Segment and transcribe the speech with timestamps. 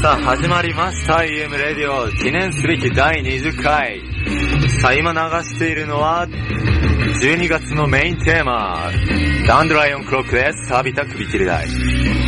[0.00, 4.00] さあ、始まりました EM レディオ記念すべき第20回。
[4.80, 8.92] さあ、今流しているのは、12月のメインテーマ、
[9.48, 10.68] ダンドライオンクロックです。
[10.68, 12.27] 錆びた首切り台。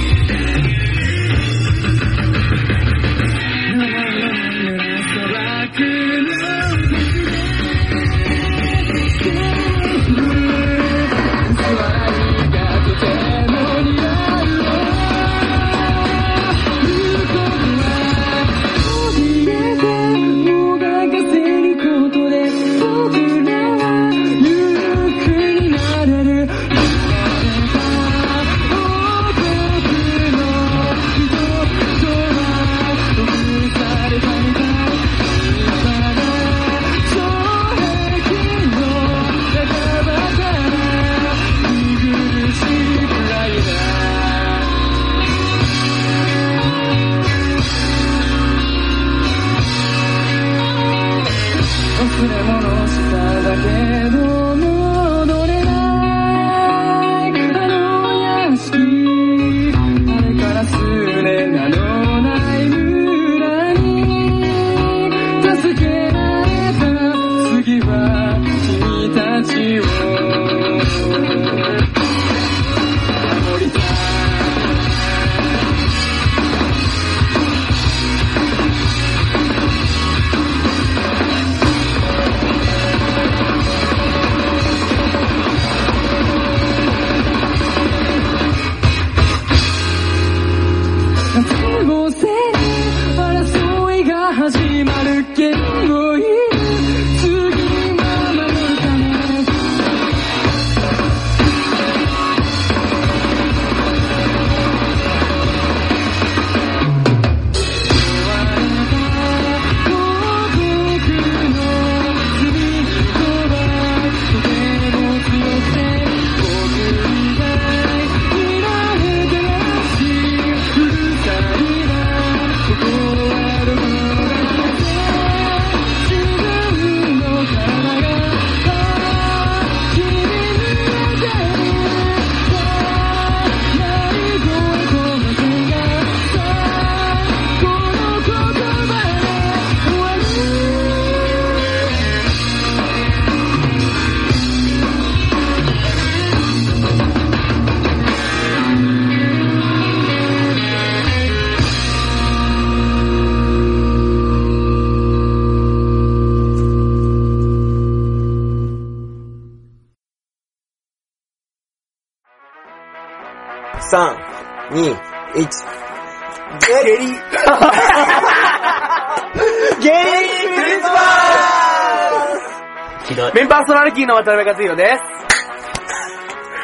[173.70, 174.96] ソナリティの渡辺和弘で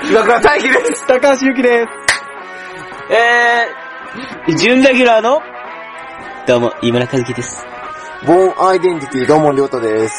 [0.03, 0.11] す。
[0.11, 1.07] 岩倉大輝です。
[1.07, 3.15] 高橋ゆきです。
[3.15, 5.41] えー、準レギュラーの、
[6.49, 7.65] どうも、井村和樹です。
[8.27, 10.17] ボーンアイデンティティ、どうもりょうたです。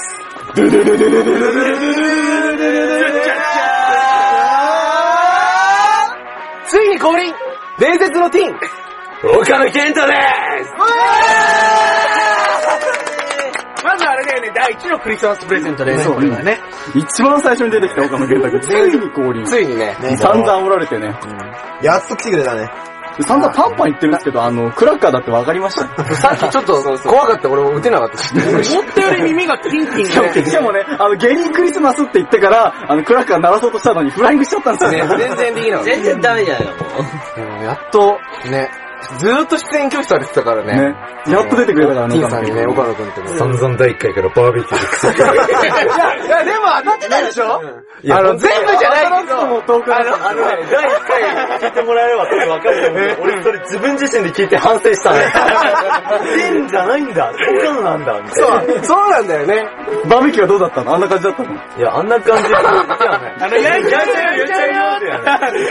[6.70, 7.34] ついに降臨
[7.80, 8.56] 伝説のティーン
[9.42, 10.14] 岡野健太で
[10.64, 11.57] す
[14.48, 16.06] ね、第1のクリスマスプレゼントです。
[16.06, 16.60] そうこれはね。
[16.96, 19.46] 一番最初に出てきた岡野健太君、ついに降臨。
[19.46, 19.96] ついにね。
[20.18, 21.14] 散々おられてね。
[21.82, 22.70] やっと来てくれたね。
[23.26, 26.04] 散々パンパン言ってるんですけど、あの、クラッカーだって分かりました。
[26.16, 28.32] さっきちょっと怖かった俺も打てなかったし。
[28.32, 34.98] 思ったより耳がキンキンしかもしかもね、あの、ゲリークリスマスって言ってから、あの、クラッカー鳴らそうとしたのにフライングしちゃったんですよね。
[34.98, 35.92] ね、全然できなかった。
[35.92, 36.76] 全然ダメじゃんよ、も
[37.38, 38.20] うんやっと、
[38.52, 38.70] ね、
[39.20, 40.74] ずーっと出演拒否されてたからね。
[40.92, 40.96] ね。
[41.32, 43.28] やっと出てくれたからティーンさんにね、岡野くんってね。
[43.38, 47.62] 散々第1回からバーベキューで草いや、いや、でも当たってたでしょ？
[48.04, 55.20] いやあの、全部じゃないけど、もう遠くなあの、あのね、第1回聞いてもらえればそれわかると思うけど、俺それ自分自身で聞いて反省したね。
[56.38, 58.22] テンじゃないんだ、岡野なんだ。
[58.34, 59.66] そう、そうなんだよね。
[60.08, 60.94] バーベキューはどうだったの？
[60.96, 61.54] あんな感じだったの？
[61.54, 62.56] いや、あんな感じで。
[62.56, 65.14] あの、やっちゃうよ、やっちゃうよ。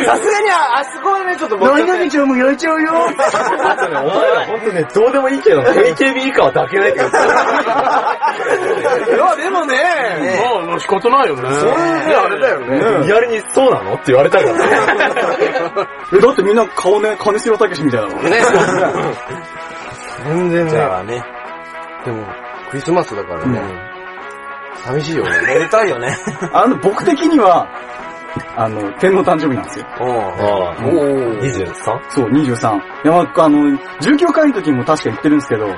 [0.04, 1.70] さすがにあ、あそこはね、ちょっと僕。
[1.70, 2.92] 何々ちゃんも焼いちゃうよ
[3.32, 7.20] あとね、お前らほんとね、どうでもいいけど、AKB 以下は抱けないって言ってい
[9.19, 9.76] や、 でもね、
[10.43, 11.50] もう、もう仕方ないよね。
[11.50, 13.06] それであれだよね。
[13.06, 14.64] リアルにそうなのって言われたからね。
[16.12, 18.23] え、だってみんな顔ね、金城武みたいなの。
[18.23, 18.43] ね。
[20.25, 20.70] 全然ね。
[20.70, 21.23] じゃあね。
[22.05, 22.26] でも、
[22.70, 23.61] クリスマスだからね。
[24.84, 25.31] 寂しいよね。
[25.46, 26.17] めでたいよね。
[26.52, 27.67] あの、僕的には、
[28.56, 29.86] あの、天皇誕生日なんですよ。
[29.86, 30.06] ああ、
[30.86, 31.40] おー。
[31.40, 32.10] 23?
[32.10, 32.76] そう、23。
[32.76, 33.58] いや、まあ、あの、
[34.00, 35.72] 19回の時も確か言ってるんですけど、うん。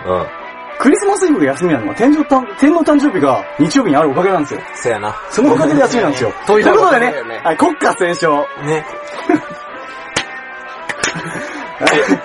[0.78, 4.60] クリスマスイブが休みなのは天皇誕天皇誕生日が日曜日にあるおかげなんですよ。
[4.76, 5.12] そやな。
[5.28, 6.32] そのおかげで休みなんですよ。
[6.46, 8.46] とということでねはい、国歌斉唱。
[8.64, 8.86] ね。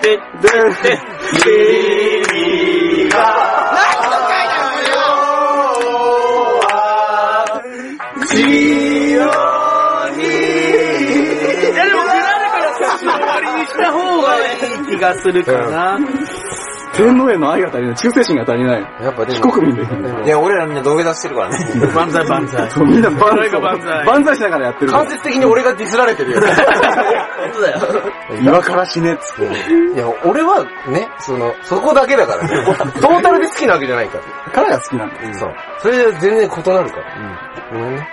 [0.02, 0.48] で、で、
[3.04, 3.93] した
[15.04, 15.98] がするかな。
[16.94, 18.82] 天皇への愛が足りない、忠誠心が足りない。
[19.02, 20.26] やっぱで非も、国民で。
[20.26, 21.86] いや、俺らみんな土下座してるからね。
[21.92, 22.70] 万歳万歳。
[22.70, 24.92] そう、みんな万歳が万歳万歳しながらやってる。
[24.92, 26.40] 間接的に俺がディスられてるよ。
[27.52, 27.80] そうだよ。
[28.40, 29.44] 今から死ねっつって。
[29.94, 32.64] いや、俺はね、その、そこだけだからね。
[33.00, 34.52] トータルで好きなわけじゃないから。
[34.52, 35.34] からが好きなんだよ。
[35.34, 35.54] そう。
[35.78, 37.04] それで全然異なるから。
[37.72, 37.78] うん。
[37.80, 38.08] ごめんね。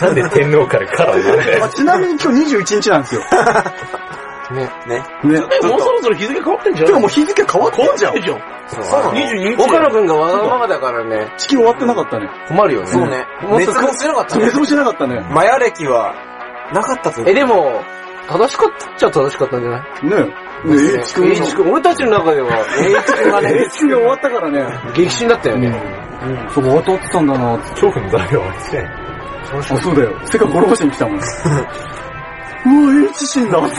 [0.00, 1.68] なんで天皇からカラーなんだよあ。
[1.70, 3.22] ちなみに今日21日なんですよ。
[4.54, 4.70] ね。
[4.86, 5.02] ね。
[5.24, 5.40] ね。
[5.40, 6.88] もうそろそろ日付変わってんじゃん。
[6.88, 8.14] 今日もう日付変わってんじゃん。
[8.22, 8.40] じゃん。
[8.68, 12.28] そうなの22日岡野くんがわがままだからね、地球終わってなかったね。
[12.48, 12.86] 困るよね。
[12.86, 13.26] そうね。
[13.50, 14.44] 熱望してなかったね。
[14.46, 15.20] 熱もしなかったね。
[15.30, 16.14] マヤ歴は、
[16.72, 17.82] なかったえ、でも、
[18.28, 19.82] 正しかったっちゃ正しかったんじゃない？
[20.04, 20.16] ね
[20.64, 21.32] ねえ、H 君。
[21.32, 22.50] H 君、俺たちの中では、
[23.06, 24.92] H 君がね、H 君が終わったからね。
[24.94, 26.08] 激震だったよね。
[26.52, 27.58] そう、終わったってたんだな。
[27.58, 28.46] 恐怖の材料は。
[29.58, 30.12] あ、そうだよ。
[30.26, 31.20] 世界滅ぼしに来たもん。
[32.66, 33.76] うわ、H 死んだっつっ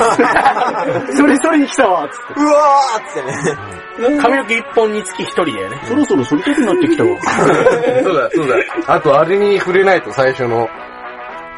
[1.08, 1.14] て。
[1.14, 2.34] それそれに来たわっつって。
[2.40, 4.22] うわーってね。
[4.22, 5.82] 髪の毛一本につき一人だよね。
[5.86, 7.10] そろそろそりたくなってきたわ。
[8.04, 8.56] そうだ、そうだ。
[8.88, 10.70] あと、あれに触れないと、最初の、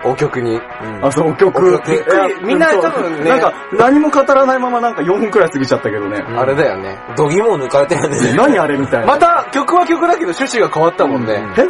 [0.04, 0.60] お曲に。
[1.02, 1.72] あ、そう、曲。
[1.86, 6.18] びっくりみんな多分ねなんか、何も語らないままなんか4分くらい過ぎちゃったけどね。
[6.36, 7.00] あれだよね。
[7.16, 8.34] 度肝を抜かれたよね。
[8.36, 9.08] 何あれみたいな。
[9.08, 11.44] また、曲は曲だけど趣旨が変わったもんね。
[11.58, 11.68] え？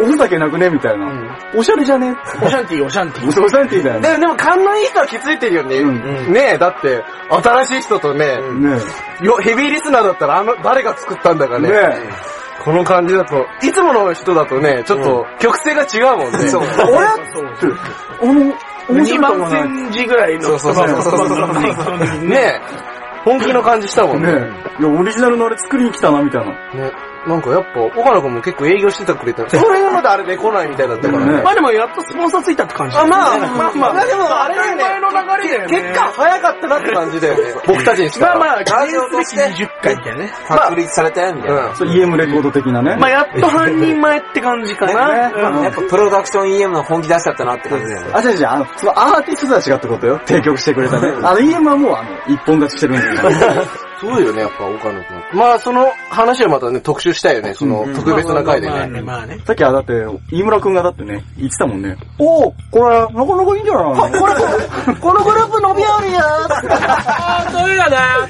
[0.00, 1.06] おふざけなくねみたいな。
[1.54, 2.14] おしゃれじゃね？
[2.42, 3.44] オシャンティーオシャンティー。
[3.44, 4.08] おしゃれって言うだよね。
[4.08, 5.76] でも、でも勘のいい人は気づいてるよね。
[5.78, 5.86] う
[6.30, 8.78] んねえ、だって、新しい人とね、ね
[9.22, 11.60] よヘビーリスナーだったら、あの、誰が作ったんだかえ。
[11.60, 11.68] ね。
[11.68, 12.31] ね
[12.64, 16.38] この感じだと、いつもの人だとね、ちょっと、曲性が違うもんね。
[16.48, 16.62] そう。
[16.62, 16.66] え。
[16.90, 17.16] 俺あ
[18.32, 18.54] の、
[18.88, 19.50] 面2白いかも万な。
[19.50, 22.24] センチぐらいのそうそうそうそうそう。
[22.28, 22.60] ねえ、
[23.24, 24.30] 本気の感じしたもんね。
[24.78, 26.52] いや、オリジナルのあれ作りに来たな、みたいな。
[26.84, 26.92] ね。
[27.26, 29.48] なんかやっぱ、岡野くんも結構営業してたくれた。
[29.48, 31.42] そういうのであれで来ないみたいだったからねね。
[31.42, 33.06] まあでもやっとスポンサーついたって感じだあ。
[33.06, 34.82] まあ、まあまあ、でもあれだよね。
[34.82, 35.82] 前の流れだよね。
[35.82, 37.54] 結果早かったなって感じだよね。
[37.66, 38.38] 僕たちにしたら。
[38.38, 39.64] まあまあ、記ラジオ念すべきとして。
[39.64, 40.32] 20回みたいなね。
[40.48, 41.74] 確立されたよ、みたいな。
[41.74, 42.96] そう、EM レコード的なね。
[42.96, 45.16] まあやっと半人前って感じかな。
[45.16, 48.12] やっぱプロダクション EM の本気出しちゃったなって感じだよね。
[48.14, 50.20] あ、違う違う、あの、そのアーティストたちがってことよ。
[50.26, 51.08] 提供してくれたね。
[51.22, 54.14] あの、EM はもう、あの、一本立ちしてるんですよ。
[54.16, 55.38] そうよね、やっぱ岡野くん。
[55.38, 58.74] まあ、その話はまたね、特集したいよね、その特別な回でね。
[58.74, 59.38] まあね、まあね。
[59.46, 59.92] さっきはだって、
[60.30, 61.96] 飯村くんがだってね、言ってたもんね。
[62.18, 63.84] おおこれ、なかなかいいんじゃない？
[63.84, 66.20] のこれ、このグループ伸びあるや
[66.68, 68.28] あー、そういうのだ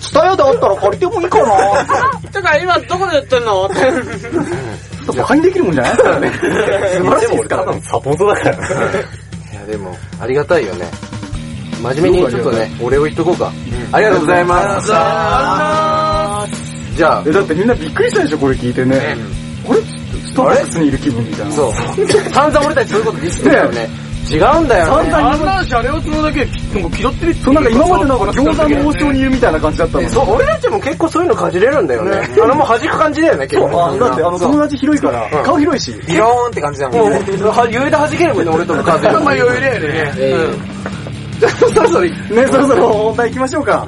[0.00, 1.84] スタヤであったら借りてもいいかな
[2.32, 3.68] てか今どこでやってんの？
[5.06, 5.92] ちょっとにできるもんじゃない？
[5.92, 6.32] ですからね。
[6.32, 6.38] 素
[7.04, 7.72] 晴らしいですから。
[7.82, 8.56] サポートだから。
[8.56, 8.58] い
[9.54, 10.86] や、でも、ありがたいよね。
[11.82, 13.52] 真面目にちょっとね、お礼を言っとこうか。
[13.92, 14.86] ありがとうございます。
[16.96, 19.16] じゃあえ、、だってみんなびっくりしたでしょ、これ聞いてね。
[19.66, 21.52] これ、ストバックスにいる気分みたいな。
[21.52, 21.72] そう。
[22.32, 23.88] 散々俺たちそういうことディスってたよね。
[24.28, 25.12] 違うんだよね。
[25.12, 30.08] あんなシャレオツのだけ、なんか気取ってるってそうなんか今までなんか餃子の王将にいるみたいな感じだったのに。
[30.08, 32.28] そう、俺たちも結構そういうの感じれるんだよね。
[32.42, 33.84] あのもう弾く感じだよね、結構。
[33.84, 35.94] あだってあの友達広いから、顔広いし。
[36.08, 37.20] ビローンって感じだもんね。
[37.20, 39.08] もう、は余裕で弾けるもんね、俺との風。
[39.10, 40.76] まあ余裕だよね。
[41.38, 42.12] じゃあ、そろそろ、ね、
[42.46, 43.86] そろそろ本題行きましょうか。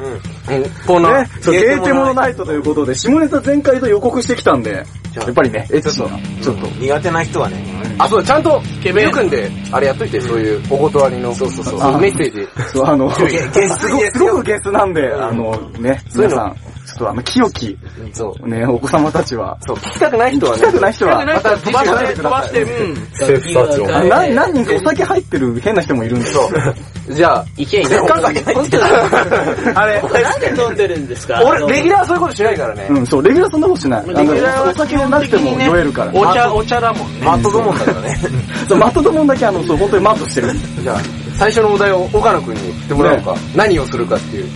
[0.49, 1.31] うん、コーナーね、。
[1.41, 6.09] そう、ゲーテモノナイトということで、下ネタ全開と予告してきたんで、やっぱりね、エッチな、
[6.43, 6.67] ちょっと。
[6.79, 7.79] 苦手な人はね。
[7.99, 11.35] あ、そう、ちゃんと、ケベくんで、あれやっといて、そういうお断りの。
[11.35, 12.49] そうそうそうあメッセージ。
[12.73, 17.79] そう、あの、ゲゲスすごすごくゲスなんで、あの、ね、そういうの皆さん、ちょっとあの、清き、
[18.13, 18.49] そう。
[18.49, 20.63] ね、お子様たちは、そう、聞きたくない人はね。
[20.63, 22.97] 聞きたくない人は、また飛ばして、飛ばして、うん。
[23.13, 23.87] セーフサーチを。
[24.35, 26.27] 何人かお酒入ってる変な人もいるんで。
[26.27, 26.51] そう。
[27.11, 27.97] じゃあ、いけいけ。
[29.75, 31.43] あれ、なんで飲んでるんですか？
[31.45, 32.87] 俺、レギュラーはそういうことしないからね。
[32.91, 34.07] うん、そう、レギュラーそんなことしない。
[34.07, 36.11] レギュラーはお酒なくても酔えるから。
[36.15, 37.27] お茶、お茶だもんね。
[37.27, 38.21] マットドモンだからね。
[38.69, 40.53] そう、マットドモンだけあの、そう、本当にマットしてる。
[40.83, 40.97] じゃあ、
[41.39, 43.35] 最初のお題を岡野くんに振ってもらおうか。
[43.55, 44.47] 何をするかっていう。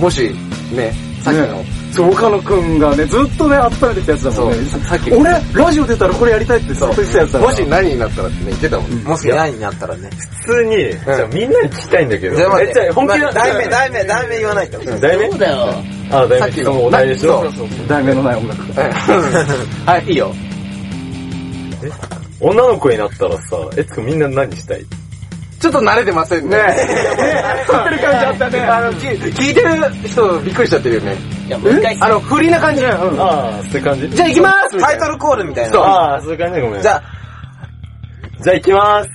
[0.00, 0.34] もし、
[0.72, 1.64] ね、さっきの、ね
[1.94, 4.56] そう、岡野くんがね、ずっとね、温めてきたやつだもんね。
[4.64, 7.38] さっき俺、ラジオ出たらこれやりたいってずっと言ってたやつだ。
[7.40, 8.92] もし何になったらってね、言ってたもん。
[9.04, 10.10] もし何になったらね。
[10.42, 12.36] 普通に、じゃあみんなに聞きたいんだけど。
[12.36, 14.78] じゃあ待って、え本気な、題名、題名、題名言わないと。
[14.78, 15.30] 題名？
[15.30, 15.74] そうだよ。
[16.10, 17.44] あ、題名さっきのお題でしょ？
[17.88, 18.60] 題名のない音楽。
[19.86, 20.34] はい、いいよ。
[22.40, 24.84] 女の子になったらさ、えつくみんな何したい？
[25.60, 26.56] ちょっと慣れてませんね。
[26.58, 26.76] ね
[27.66, 28.60] 撮 ってる感じあったね。
[28.60, 31.16] あの、き聞いてる人びっくりしちゃってるよね。
[31.46, 32.82] いや、もう一回あの、不利な感じ。
[32.82, 32.90] うん。
[33.20, 34.08] ああ、そういう感じ？
[34.10, 35.78] じゃあ行きますタイトルコールみたいな。
[35.78, 36.82] ああ、そういう感じね、ごめん。
[36.82, 37.02] じゃあ、
[38.42, 39.10] じゃあ行きます。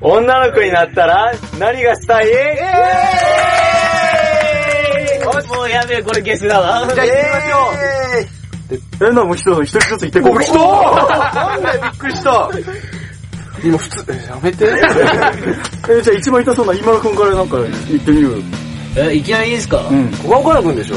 [0.00, 2.26] 女の子になったら、何がしたい？
[5.56, 6.86] もうやべえ、これゲスだわ。
[6.92, 9.10] じゃあ行ってみましょう。
[9.10, 10.42] え、な、もう一人、一人ずつ行ってこう。
[10.42, 12.50] 人なんでびっくりした。
[13.62, 14.64] 今普通、えやめて。
[14.66, 17.56] え、じゃあ一番痛そうな今田くんからなんか
[17.88, 18.38] 言ってみようよ。
[18.96, 20.08] え、いきなりいいですかうん。
[20.24, 20.96] 小川岡田くんでしょ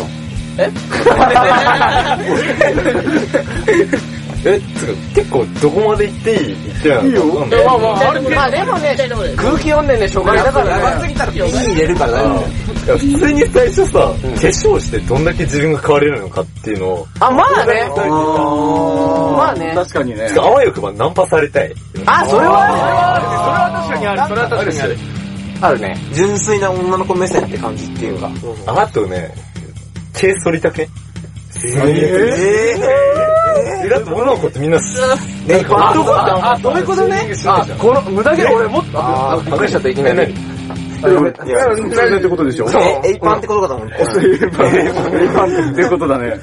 [4.46, 7.98] え、つうか、結構どこまで行っていい行ってないいいよわかんないまあまあ、ま
[8.44, 8.96] あでもね、
[9.36, 10.84] 空気読んでね、紹介だからね。
[10.84, 12.46] 長すぎたらピー入れるから大丈
[12.88, 17.90] いや普通に最初さ、化粧してどんだけ自分が変われるのかっていうのを、あ、まあね。
[17.92, 19.36] 夫。
[19.38, 19.74] まあね。
[19.76, 20.36] 確かにねつ。
[20.36, 21.74] かあわよくばナンパされたい。
[22.06, 23.36] あ、それはあるね。
[23.38, 24.22] それは確かにある。
[24.30, 24.98] それは確かにある。
[25.60, 25.98] あるね。
[26.14, 28.30] 純粋な女の子目線って感じっていうか。
[28.68, 29.34] あとね、
[30.18, 30.90] 毛剃りたけ
[31.64, 32.76] え
[33.86, 34.80] えだって女の子ってみんな、
[35.48, 37.32] えあ、どこだあ、そういうことね。
[37.46, 40.32] あ、この、無駄毛俺もっと、あ、びっくりしちゃった、いきなり。
[40.32, 40.36] い
[41.04, 41.30] や、それ
[42.18, 42.68] ってことでしょ
[43.04, 43.96] え、一般ってことかと思って。
[43.96, 44.08] 一
[44.52, 46.34] 般っていうことだね。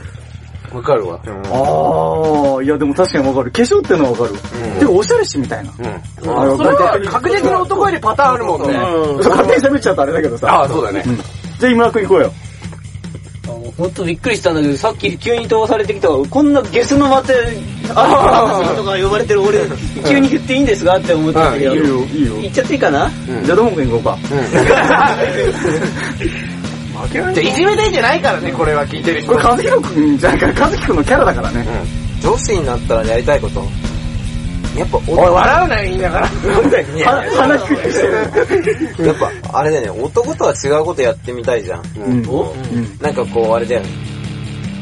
[0.73, 1.21] わかるわ。
[1.25, 3.50] ああ、いやでも確かにわかる。
[3.52, 4.33] 化粧ってのはわかる。
[4.81, 5.71] てか、おしゃれしみたいな。
[5.71, 6.02] うん。
[6.21, 8.31] それは確実に男よりパター。
[8.31, 8.75] ンあるもんね。
[8.76, 9.23] うん。
[9.23, 10.49] そう勝手に喋っちゃうとあれだけどさ。
[10.49, 11.04] ああ、そうだね。
[11.61, 12.33] じゃあ今田くん行こうよ。
[13.76, 17.35] ほんとびっくりしたんだけど、さっき急に飛ばされてきたこんなゲスの待て、
[17.94, 19.61] あーとか呼ばれてる俺、
[20.06, 22.37] 急に振っていいんですかって思ってたけど、いいよ、いいよ。
[22.42, 23.11] 言っちゃっていいかな
[23.44, 24.18] じゃあどーもくん行こうか。
[27.11, 29.33] じゃあ、いじめてんじゃないからね、これは聞いてる人。
[29.33, 31.66] これ、和弘くんじゃないから、和樹くんのキャラだからね。
[32.23, 33.62] 女子になったらやりたいこと。
[34.76, 36.26] やっぱ、おい、笑うなよ、言いながら。
[37.07, 39.07] は鼻低くしてる。
[39.07, 41.83] やっぱ、あれだよね、男とは違うことやってみたいじゃん。
[41.97, 42.23] うん。
[43.00, 44.14] なんかこう、あれだよね。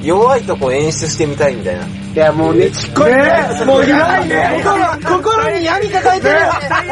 [0.02, 1.86] 弱いとこ演出してみたいみたいな。
[1.86, 3.22] いや、もうね、ちっこいね。
[3.64, 4.62] もういないね。
[4.62, 6.38] 心、心に闇抱えてる。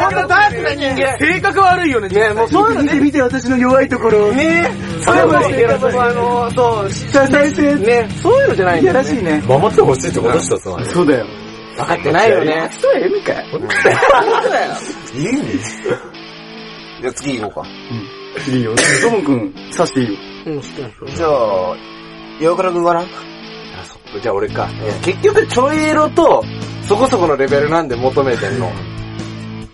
[0.00, 1.19] ほんとダークな人間。
[1.19, 2.09] 性格悪いよね。
[2.09, 2.92] ね、もうそういうのね。
[2.95, 4.33] 見て見て、私の弱いところ。
[4.33, 7.75] ねそれも、あの、そう、支えて。
[7.75, 9.42] ね、そういうのじゃないいやらしいね。
[9.47, 10.78] 守ってほしいってことしたさ。
[10.85, 11.26] そうだよ。
[11.80, 12.70] 分かってないよね。
[12.78, 13.46] そうや、意味かい
[17.00, 17.68] じゃあ次行こうか。
[18.50, 18.75] いいよ。
[18.75, 20.08] ドームくん、刺していい
[20.54, 20.60] よ。
[21.14, 21.76] じゃあ、
[22.40, 23.04] 岩倉くんかな
[24.22, 24.68] じゃあ俺か。
[25.02, 26.44] 結局ちょいエロと
[26.82, 28.70] そこそこのレベルなんで求めてんの。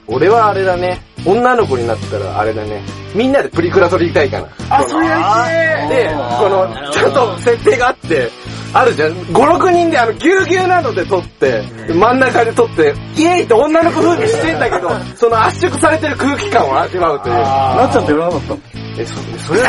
[0.06, 1.02] 俺はあれだね。
[1.24, 2.82] 女の子になったらあれだね。
[3.14, 4.48] みんなでプリクラ撮りたいかな。
[4.70, 6.08] あ、それやで、
[6.38, 8.30] この、ちゃんと設定があって、
[8.78, 9.12] あるじゃん。
[9.12, 17.34] 5、6人であの、ぎゅうぎゅうなので撮って、真ん中で撮って、イエーイって女の子風にしてんだけど、その圧縮されてる空気感を味わうという。
[17.36, 18.54] なっちゃんって言わなかった？
[18.54, 18.60] の
[18.98, 19.14] え、そ、
[19.46, 19.66] それは、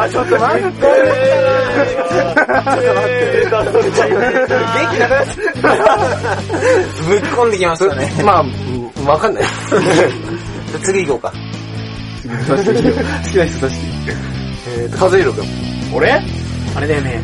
[0.02, 0.70] あ、ちょっと待って。
[0.70, 4.00] ちょっと待って。
[4.00, 5.26] 元気なくなっ
[7.08, 8.12] ぶっ込んできましたね。
[8.18, 8.22] た。
[8.24, 8.50] まあ、うん
[9.06, 9.44] わかんない。
[9.70, 9.78] じゃ
[10.76, 11.32] あ次行こうか。
[12.48, 14.39] 好きな人刺していい？
[14.80, 15.46] えーと、和弘くん。
[15.94, 16.12] 俺？
[16.12, 17.22] あれだよね。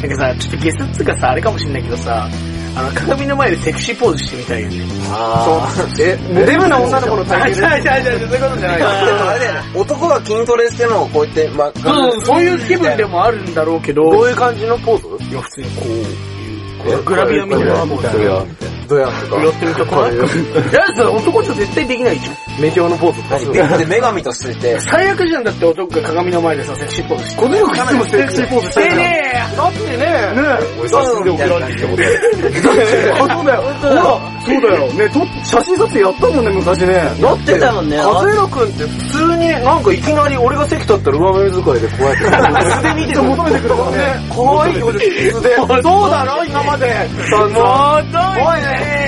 [0.00, 2.28] なんかさ、ちょっとゲスっつうかさ、あれかもしんないけどさ、
[2.74, 4.76] あの、鏡の前でセクシーポーズしてみたいよね。
[4.78, 5.88] そう。
[6.00, 6.16] え、
[6.46, 8.10] デブな女の子の体型で？
[8.10, 8.90] 違う違う違う、そういうことじゃないでも
[9.28, 11.72] あれだよね、男が筋トレしてるのをこうやって、ま、うん、
[12.22, 15.24] そういう気分でもあるんだろうけど、どういう感じのポーズ？
[15.24, 15.82] いや、普通にこ
[16.98, 18.71] うグラビアみたいなポーズ。
[18.92, 19.42] どうやどうやとか。
[19.42, 22.36] やってみたくないいや、それ男と絶対できないじゃん。
[22.60, 27.36] 目標のポーズって何ベッで女神としてて、最悪じゃんだって男が鏡の前でさ、セクシーポーズして。
[27.36, 28.96] この子いつもセクシーポーズしてる。
[28.96, 32.02] ねだってね、俺写真で送られてきたこと
[33.24, 33.62] あ、そうだよ。
[33.62, 34.92] ほら、そうだよ。
[34.92, 36.94] ね、と、写真撮影やったもんね、昔ね。
[37.20, 43.22] だって、たもんね和弘くんって普通になんかいきなり俺が席立ったら上目遣いでこうやって、素で見てる。
[43.22, 44.28] 求めてくるからね。
[44.28, 45.56] かわいいよ、素で。
[45.82, 46.92] そうだろ、今まで。
[47.30, 48.00] その、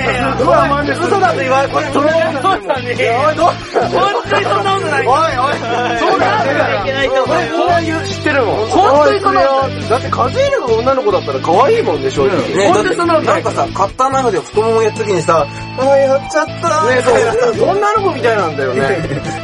[0.06, 2.94] おいねうわ、マジ嘘だと言われ、これ、それ、そうだね。
[3.26, 5.06] おい、どう本当にそんなことない。
[5.06, 5.58] おいおい、
[5.98, 8.66] そうだよいけないと思うよこういう知ってるもん。
[8.68, 12.66] 本当にその、だって和弘が女の子だったら可愛いもんね、正直。
[12.66, 15.46] 本当ってにそんなことなないんかさ、カッターナイフで太ももやった時にさ、
[15.78, 18.98] あーやっちゃったねそう、 女の子みたいなんだよね。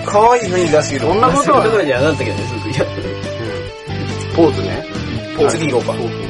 [0.07, 1.01] 可愛い雰囲気出してる。
[1.07, 2.71] そんなことはところじゃなかったけどね、すぐ。
[2.71, 2.85] いや
[4.37, 4.87] ポーズね。
[5.49, 6.30] 次行こうか。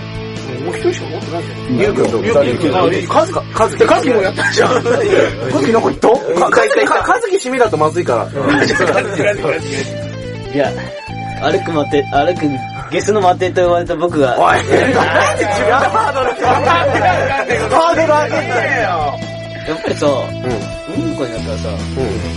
[0.64, 1.76] もう一人しか持ってないじゃん。
[1.78, 2.40] ゆうくんと二人。
[2.78, 3.42] あ、いいカズか。
[3.54, 3.86] カズか。
[3.86, 4.70] カズもやったじゃん。
[4.70, 6.14] カズキなんか言ったか、
[6.50, 8.28] か、か、かずき締めだとまずいから。
[10.52, 10.70] いや、
[11.42, 12.46] 歩く待て、歩く、
[12.90, 18.52] ゲスの待てと言われた僕が、おい、なんで自分ハードルハードル上げて
[18.82, 18.90] よ。
[19.68, 21.68] やっぱりさ、女の子になったらさ、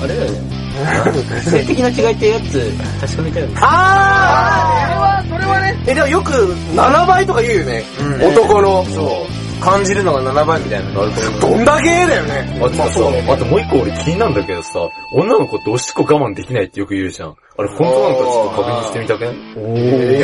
[0.04, 0.53] あれだよね。
[1.44, 3.54] 性的な違いってやつ、確かめたよね。
[3.62, 5.84] あーそれは、それはね。
[5.86, 6.32] え、でもよく
[6.76, 7.84] 7倍とか言うよね。
[8.22, 8.86] 男の。
[8.86, 9.44] そう。
[9.64, 12.60] 感じるのが7倍みたいなのがあるとどんだけだよね。
[12.62, 14.80] あとさ、あともう一個俺気になるんだけどさ、
[15.14, 17.36] 女の子っておしっこ我慢できないってよく言うじゃん。
[17.58, 20.20] あれ本当なのかちょっと確認してみたくねえー、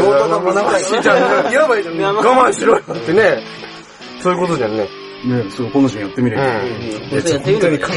[1.54, 2.16] やばいじゃん。
[2.16, 3.38] 我慢しろよってね。
[4.22, 4.86] そういうことじゃんね。
[5.24, 6.44] ね、そう、この人やってみれば。
[6.44, 7.90] やってみる俺、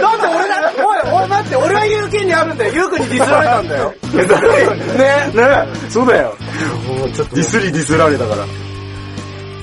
[0.00, 2.72] なんで俺だ、おい、おい待って、俺は言う権利あるんだよ。
[2.74, 3.94] ゆうくんにディスられたんだよ。
[4.96, 5.32] ね。
[5.34, 6.36] ねそうだよ。
[6.38, 8.46] ディスりディスられたから。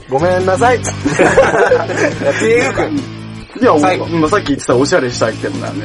[0.09, 0.81] ごめんなさい。
[2.25, 3.20] やってゆうくん。
[3.61, 3.75] いや、
[4.09, 5.81] 今さっき言ってたおしゃれしたいってのだよね。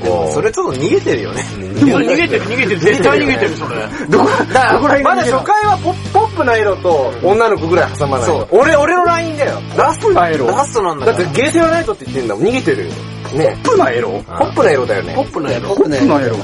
[0.00, 1.42] でもそれちょっと逃げてるよね。
[1.58, 3.76] 逃げてる逃げてる、絶対逃げてるそれ。
[4.08, 8.26] どこ、だどこら辺まだ初回はポッポップな色と女の子ぐらい挟まない。
[8.28, 9.60] そう俺、俺のラインだよ。
[9.76, 11.06] ラストな色ラストなんだ。
[11.06, 12.44] だってゲーセンはナイトって言ってんだもん。
[12.44, 12.92] 逃げてるよ。
[13.34, 15.14] ねポップな色ポップな色だよね。
[15.14, 15.68] ポップな色。
[15.68, 16.36] ポップな色。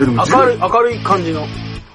[0.00, 1.46] 明るい、明るい感じの。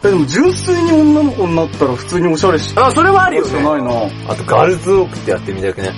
[0.07, 3.63] えでも純粋に女の子になったら普通におしゃれしあ、それはあるよしかね。
[3.63, 3.91] ないな。
[4.31, 5.91] あとガールズウォークってやってみたくね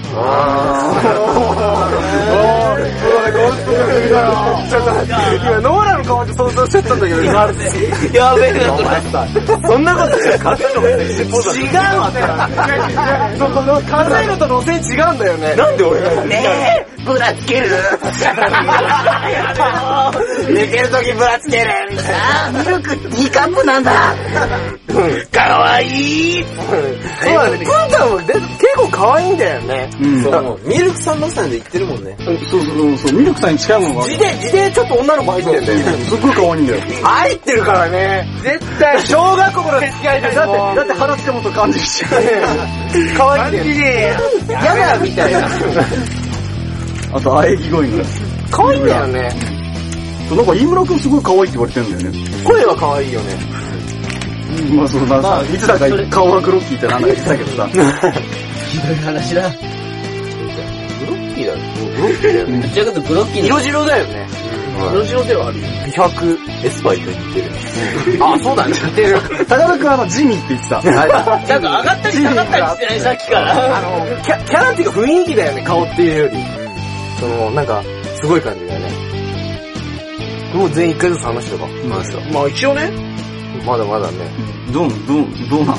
[5.42, 7.34] 今、ノーラの顔で想像しちゃったんだけど、今、
[8.14, 11.34] やべえな、そんなことじゃ勝手の違う
[12.00, 12.12] わ
[13.38, 15.56] そこの、考えると路線違うんだよね。
[15.56, 17.68] なんで俺がねえ、ブラつける
[20.54, 21.72] 寝てるときブラつける
[22.14, 24.14] あーミルクティーカップなんだ
[25.32, 26.50] かわいいそ
[27.30, 27.58] うだね。
[27.60, 29.90] プーちゃんもで結構可愛いんだよね。
[30.02, 30.24] うん。
[30.24, 32.16] そう、ミルクさんのさんで言ってるもんね。
[32.20, 32.62] そうそう
[32.98, 34.20] そう、ミルクさんに近いものがある字。
[34.20, 36.06] で、字でちょっと女の子入ってんだよね。
[36.06, 36.82] すっごい可愛いんだよ。
[37.04, 38.28] 入ってるからね。
[38.44, 39.02] 絶対。
[39.06, 42.22] 小学校の付き合いでだって、だって腹つけもと感じしちゃう。
[43.18, 44.14] 可愛いんだよ。
[44.50, 45.48] やだみたいな。
[47.14, 48.04] あと、喘ぎ声が。
[48.52, 49.30] 可愛いんだよね。
[50.36, 52.44] なんか、飯村くんすごい可愛いって言われてんだよね。
[52.44, 53.36] 声は可愛いよね。
[54.76, 57.68] まあ、そうだな、いつだか顔がクロッキーってなんだか言ってたけどさ。
[58.70, 59.50] ひどい話だ。
[59.50, 61.58] ブロッキーだよ。
[61.96, 62.60] ブロッキーだよね。
[62.62, 64.28] どちらかというとブロッキーの色白だよね。
[64.92, 65.66] 色白ではあるよ。
[65.86, 67.46] 美白エスパイと似てる。
[68.26, 68.74] あ、そうだね。
[68.86, 69.20] 似てる。
[69.48, 70.82] 高田くんあの、ジミーって言ってた。
[70.92, 73.00] なんか上がったり下がったりしてない？
[73.00, 73.78] さっきから。
[73.78, 76.59] あの、キャキャラっていうか雰囲気だよね、顔っていうより。
[77.20, 77.84] その、なんか、
[78.22, 78.92] すごい感じだよね。
[80.54, 81.68] もう全員一回ずつ話してば。
[81.88, 82.18] まあさ。
[82.34, 82.92] まあ一応ね。
[83.66, 84.18] まだまだね。
[84.72, 85.78] どう、どう、どうなん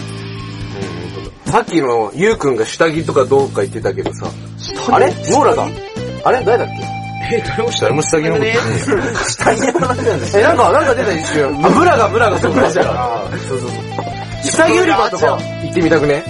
[1.47, 4.27] さっきのゆうくんが下着とかどうか言ってたけどさ。
[4.93, 5.07] あれ？
[5.09, 5.67] ノーラが
[6.25, 6.45] あれ？
[6.45, 7.37] 誰だっけ？
[7.37, 10.19] え、誰も誰も下着のこと言ってねえよ下着の話なんだよ。
[10.35, 11.65] え、なんか、なんか出た一瞬。
[11.65, 12.87] あ、ブラが、ブラが、そうブラじゃん。
[13.39, 13.71] そうそうそう。
[14.45, 16.23] 下着売り場とか行ってみたくね？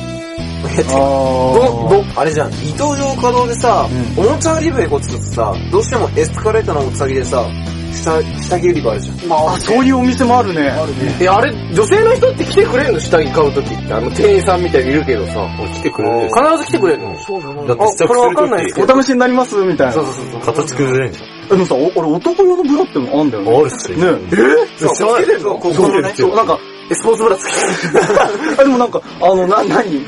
[0.88, 7.46] あど、ど、あれじゃん、伊東洋華堂でさ、おもちゃ売り場行こうって言ってさ、どうしてもエスカレーターの大きさぎでさ、
[7.92, 9.16] 下、下着売り場あるじゃん。
[9.32, 10.72] あ、そういうお店もあるね。
[11.20, 13.00] え、あれ、女性の人って来てくれんの？
[13.00, 13.92] 下着買うときって。
[13.92, 15.44] あの、店員さんみたいにいるけどさ。
[15.74, 17.18] 来てくれる必ず来てくれんの？
[17.18, 17.64] そうだな。
[17.64, 19.56] だって試着するあこれわかんないですお試しになります？
[19.56, 19.92] みたいな。
[19.92, 20.40] そうそうそう。
[20.40, 23.50] 形崩れんじでもさ、お俺男用のブラってのあんだよね。
[23.50, 23.56] ゃん。
[23.58, 23.98] あるっすよ。
[23.98, 24.28] ね
[24.76, 25.58] そう、つけてるの？
[25.58, 26.14] ここのね。
[26.14, 26.58] そう、なんか、
[26.90, 30.04] え、スポーツブラつけ でもなんか、あの、な、なに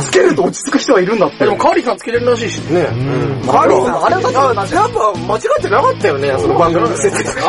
[0.00, 1.44] つけると落ち着く人はいるんだって。
[1.44, 2.82] でもカーリーさんつけてるらしいしね。
[2.82, 3.50] うん。
[3.50, 7.40] あれ、あれだって、やっぱ間違ってなかったよね、その番組の設定。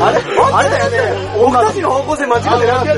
[0.00, 0.20] あれ？
[0.52, 1.28] あれだよね。
[1.38, 2.48] 僕たちの方向性間違って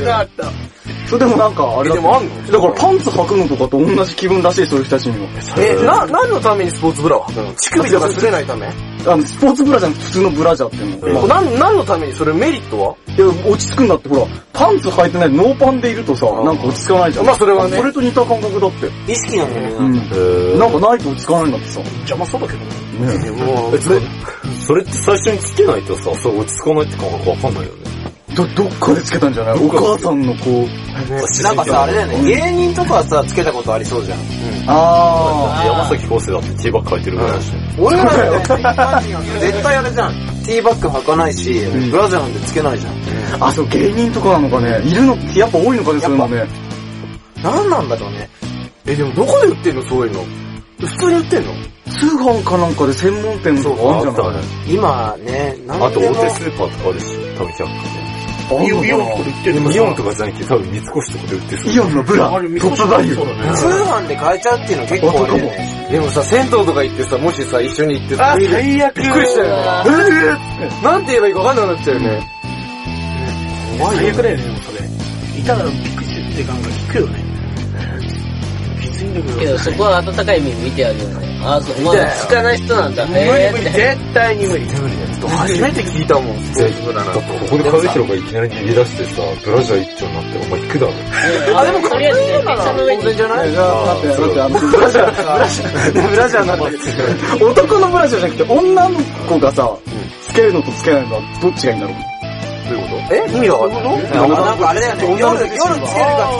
[0.07, 0.76] なかった。
[1.07, 2.47] それでもなんか、あれだでもあんの？
[2.47, 5.29] だからパンツ履くのとかと同じ気分らしい、そういう人たちにも。
[5.59, 8.67] え、な、何のためにスポーツブラを履くの乳首とか擦れないため？
[8.67, 11.15] あの、スポーツブラじゃなくて普通のブラジャーっての。
[11.15, 12.97] まあなん、何のためにそれメリットは？
[13.17, 17.27] いや、落ち着くんだって、ほら、パンツ履いてないノーパンでいるとさ、なんか落ち着かないじゃん。
[17.27, 19.13] まあそれはねそれと似た感覚だって。
[19.13, 20.01] 意識なんだよね。
[20.13, 20.59] うん。
[20.59, 21.81] なんかないと落ち着かないんだってさ。
[21.81, 23.19] 邪魔そうだけどね。
[23.19, 24.01] ねもえ、それ、
[24.67, 27.86] それって最初につけないとさ、そう落ち着かないって感覚わかんないよね。
[28.37, 29.65] ど、どっかでつけたんじゃない？
[29.65, 30.67] お母さんのこう、
[31.43, 34.19] なんかさ、あれだよね、芸人とかはさ、つけたことありそうじゃん。
[34.69, 37.77] あ山崎康生だってティーバッグ書いてるぐらいだしね。
[37.79, 40.13] 俺らの一般人は絶対あれじゃん。
[40.45, 42.95] ティーバッグ履かないし、ブラジャーなんてつけないじゃん。
[42.95, 43.45] ー。
[43.45, 44.81] あ、そう、芸人とかなのかね。
[44.85, 46.47] いるのってやっぱ多いのかね、そういうのね。
[47.43, 48.29] 何なんだろうね。
[48.87, 49.83] え、でもどこで売ってんの？
[49.89, 50.25] そういうの。
[50.79, 51.53] 普通に売ってんの？
[51.87, 54.43] 通販かなんかで専門店とかあるんじゃない？
[54.69, 58.06] 今ね、何あと大手スーパーとかあるし、多分百貨あんのかな
[58.47, 59.77] イオンとかで売ってる店。
[59.77, 61.73] イオンとかじゃなくて多分三越とかで売ってそう。
[61.73, 63.53] イオンのブラ、トップバリュー。
[63.55, 65.89] 通販で買えちゃうっていうの結構あるよね。
[65.91, 68.97] でもさ、銭湯とか行ってさ、もしさ、一緒に行ってあ、それで最悪。
[68.97, 69.63] びっくりしたよね。
[70.61, 72.29] えーなんて言えばいいか分かんなくなっちゃうよね。
[73.79, 75.41] 最悪だよね、でもそれ。
[75.41, 77.26] いたらびっくりするって感が聞くよね。
[79.39, 81.41] けどそこは温かい目見てあげるね。
[81.45, 83.07] あ、そう、まあ、つかない人なんだ。
[83.07, 83.65] 無理へ無理。
[83.65, 84.67] 絶対に無理。
[85.27, 87.13] 初めて聞いたもん、 スポーツブラな。
[87.13, 90.93] だってここで和弘がいきなり逃げ出してさ、ブラジャー一丁になってお前引くだろ。
[91.59, 93.03] あ、でもとりあえずね、電車の上に。
[93.03, 99.71] 当然じゃないだって、だってあの、ブラジャー、ブラジャー、ブラジャーなんて、男のブラジャーじゃなくて、女の子がさ、
[100.29, 102.16] つけるのとつけないのはどっちがいいんだろう？
[103.11, 103.27] え？
[103.37, 105.95] 意味がわかんないなんかあれだよね、夜、夜つけるかつ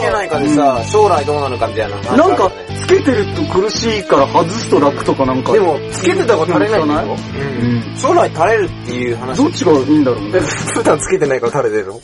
[0.05, 1.95] けないかでさ、将来どうなるかみたいな。
[2.17, 5.51] なんか、つけてると苦しいから外すと楽とかなんか。
[5.53, 7.07] でも、つけてた方が足りないんだよ。
[7.09, 7.97] うん。
[7.97, 9.37] 将来垂れるっていう話。
[9.37, 10.21] どっちがいいんだろう？
[10.29, 10.39] ね。
[10.73, 11.93] 普段つけてないから垂れてるの？
[11.93, 12.01] か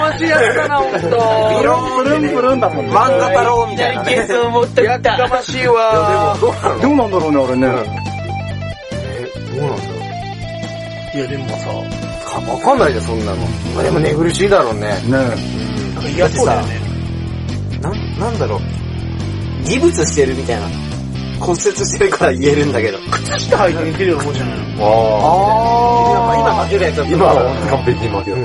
[0.00, 0.98] ましいやつだな、ほんと。
[0.98, 2.92] プルンプルンプルンだもんね。
[2.92, 4.14] 漫画太郎みたいなね。
[4.14, 5.16] ケースを持ってやっきた。
[5.16, 6.36] かましいわ。
[6.40, 7.68] どうなのどうなんだろうね、あれね。
[9.56, 9.98] どうなんだろ
[11.14, 11.72] いや、でもさ、う
[12.28, 13.36] かわかんないじゃん、そんなの。
[13.74, 14.80] まあでも寝苦しいだろうね。
[14.80, 16.80] ねなんか嫌そうだよね。
[17.80, 18.60] なん、なんだろう。
[19.64, 20.68] ギブスしてるみたいな。
[21.40, 22.98] 骨折してるから言えるんだけど。
[23.10, 24.88] 靴下履いて寝てるようなもんじゃないのあ
[26.32, 26.40] あー。
[26.40, 28.36] 今負けるやつは今は完璧に負ける。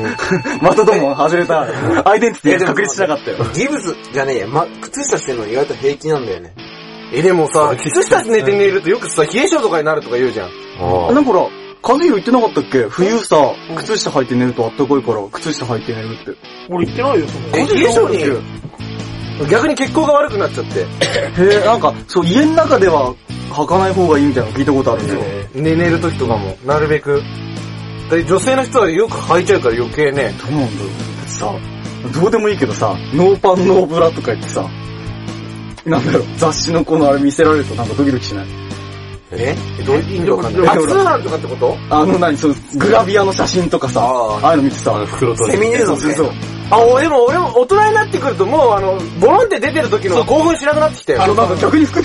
[0.62, 1.62] またどうも外れた。
[2.10, 3.38] アイデンティティ確立しなかったよ。
[3.54, 4.48] ギブスじゃねえや。
[4.48, 6.54] ま、靴下してるの意外と平気なんだよね。
[7.14, 10.50] え、でもさ、靴下寝て寝るとよくさ、冷え性とかになるとか言うじゃん。
[10.80, 12.88] あなんかほら、和弘言ってなかったっけ？
[12.88, 13.36] 冬さ、
[13.76, 16.32] 靴下履いて寝るとあったかいから、靴下履いて寝るって。
[16.70, 17.58] 俺言ってないよ、そんな。
[17.58, 20.80] え、冷え性に逆に血行が悪くなっちゃって。
[20.80, 20.86] へ
[21.62, 23.14] え、なんか、そう、家の中では
[23.52, 25.20] 履かない方がいいみたいなの聞いたことあるんだよ。
[25.22, 27.22] ね、寝る時とかも、なるべく。
[28.10, 30.34] で女性の人はよく履いちゃうから余計ね。
[30.42, 34.70] どうなんだろうだってさ、どうでもいいけどさ、ノーパンノーブラとか言ってさ、
[35.86, 38.63] なんだろう、雑誌のこのあれ見せられるとなんかドキドキしない？
[39.38, 39.56] え？
[39.84, 40.62] どういう意味でわかんない。
[40.62, 45.58] いや初販とかってことあの何、その、グラビアの写真とかさ、あああいうの見てさ、袋取り。
[45.58, 46.14] セミネーゾンね。
[46.16, 46.36] そうそう。
[46.70, 51.24] あ、おでも俺も大人になってくるともうあの、ボロンって出てる時の興奮しなくなってきたよ。
[51.24, 52.04] あの、なんか逆に服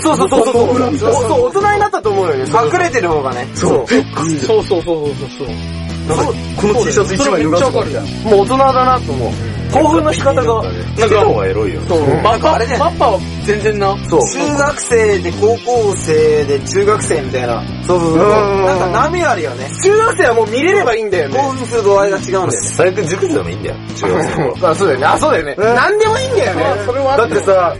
[0.00, 0.44] そうそうそう。
[0.44, 2.44] そうそう、大人になったと思うよね。
[2.46, 3.48] 隠れてる方がね。
[3.54, 3.86] そう。
[3.86, 4.02] そう
[4.46, 5.79] そうそうそうそう。
[6.16, 8.30] この T シャツ一枚脱がすそれめっちゃわかるみたいな。
[8.30, 9.32] もう大人だなと思う。
[9.72, 10.62] 興奮の仕方が。
[10.96, 11.80] つけた方がエロいよ。
[11.88, 13.96] そう、マッパ、あれじゃんマッパは全然な。
[14.08, 14.20] そう。
[14.28, 17.62] 中学生で高校生で中学生みたいな。
[17.86, 18.18] そうそうそう。
[18.18, 19.70] なんか波があるよね。
[19.82, 21.36] 中学生はもう見れればいいんだよね。
[21.36, 22.52] 興奮する度合いが違うんだよね。
[22.62, 23.76] 最悪塾でもいいんだよ。
[23.94, 24.68] 中学生の頃。
[24.70, 25.06] あ、そうだよね。
[25.06, 25.54] あ、そうだよね。
[25.56, 26.64] なんでもいいんだよね。
[26.84, 27.76] それはだってさ、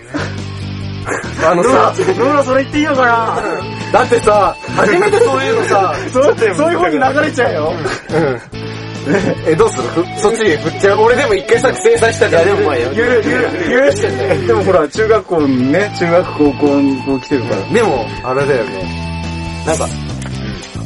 [1.51, 3.80] あのさ、ノーラそれ言っていいのかな？
[3.93, 7.75] だってさ、初めてそういうのさ、そうそういう風に流れちゃうよ。
[8.11, 8.41] うん。
[9.47, 9.83] え、どうする？
[10.05, 12.45] ふそっちに振っちゃう俺でも一回さ、制裁したじゃん。
[12.45, 14.47] でもまあゆる、ゆる、許してんだよ。
[14.47, 17.63] でもほら、中学校にね、中学高校に来てるから。
[17.73, 19.65] でも、あれだよね。
[19.67, 19.89] なんか、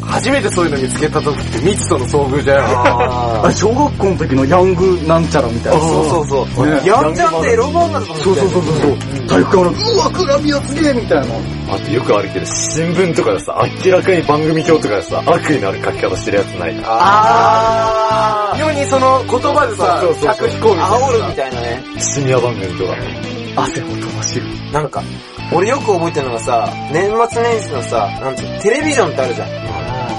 [0.07, 3.47] 初めてそういうの見つけた時って未知との遭遇じゃん。
[3.47, 5.81] あ、小学校の時のヤングなんちゃらみたいな。
[5.81, 6.67] そうそうそう。
[6.67, 8.97] ねやんちゃんってエロ漫画だと思そうそうそうそう。
[9.27, 11.35] 体育館の、うわ、グラビアすげえみたいな。
[11.75, 16.81] あとよくあるけど、新聞とかでさ、明らかに番組表とかでさ、悪意のある書き方してるやつない？
[16.85, 18.59] あー。
[18.59, 21.07] ようにその言葉でさそうそう、そう着飛行みたいな。
[21.07, 21.83] 煽るみたいなね。
[21.99, 22.95] 深夜番組とか。
[23.57, 24.47] 汗を飛ばしる。
[24.73, 25.03] なんか、
[25.53, 29.49] 俺よく覚えてるのがさ、年末年始のさ、なんつうの、テレビジョンってあるじゃん。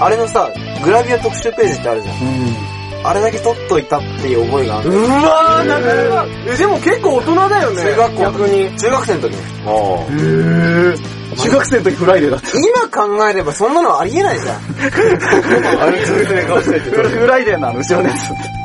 [0.03, 0.49] あれのさ、
[0.83, 2.15] グラビア特集ページってあるじゃん。
[2.15, 2.74] うん。
[3.07, 4.89] あれだけ撮っといたっていう覚えがある。
[4.91, 6.25] うわー、なかなか。
[6.47, 7.83] え、でも結構大人だよね。
[7.83, 8.77] 中学校逆に。
[8.77, 9.37] 中学生の時に。
[9.65, 9.73] ああ。
[9.73, 11.25] へー。
[11.35, 12.47] 中学生の時フライデーだった。
[12.57, 12.87] 今
[13.17, 14.55] 考えればそんなのありえないじゃん。
[14.55, 16.89] あれ、冷たい顔してて。
[16.91, 18.15] フライデーなの、後ろのや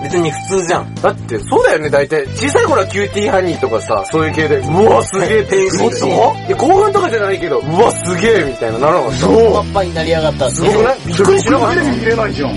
[0.04, 0.94] 別に普通じゃん。
[0.94, 2.26] だって、そうだよね、大体。
[2.36, 5.78] 小さい頃はキューティーハニーとかさ、そういう系で、うわ、すげえ、天使。
[6.00, 6.10] とい
[6.50, 9.16] や、興奮とかじゃないけど、うわ、すげえ、みたいな、ならなかった。
[9.18, 9.26] つ。
[9.26, 10.48] パッパになりやがった。
[10.50, 10.98] すごくない？
[11.06, 12.54] びっくりしなかったテレビ見れないじゃん。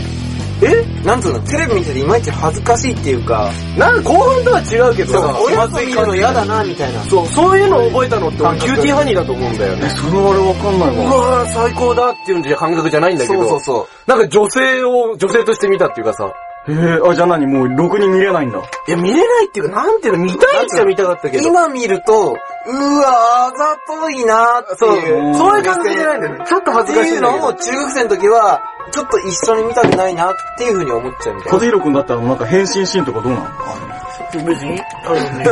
[0.66, 1.06] え？
[1.06, 1.40] なんつうの？
[1.42, 7.04] テレビ見てていまいち恥ずかしいっていうか、なんか興奮とは違うけどさ、親と見るの嫌だな、みたいな。
[7.04, 9.90] そう、そういうのを覚えたのって俺キューティーハニーだと思うんだよね。
[9.90, 11.40] それはあれわかんないうわ。
[11.40, 14.10] わー、最高だっていうんじゃ感覚じゃないんだけど、そうそうそう。
[14.10, 16.32] なんか女性を女性として見たっていうかさ、
[16.66, 17.46] へー、あ、じゃあ何？
[17.46, 18.60] もう、ろくに見れないんだ。
[18.88, 21.44] いや、見れないっていうか、なんていうの、見たいっちゃ見たかったけど。
[21.44, 25.36] 今見ると、うわあざといなってそう、いう。
[25.36, 26.46] そういう感じじゃないんだよね。
[26.48, 27.22] ちょっと恥ずかしいっていう。
[27.22, 31.58] のを中学生の時は、ちょっと一緒に見たくないなっていう風に思っちゃうみたいな。
[31.58, 34.03] 和弘くんだったらなんか変身シーンとかどうなの？
[34.34, 35.46] 別に、あのね、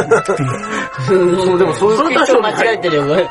[1.08, 3.30] そう、でもそういうその人間違えてるよ、これ。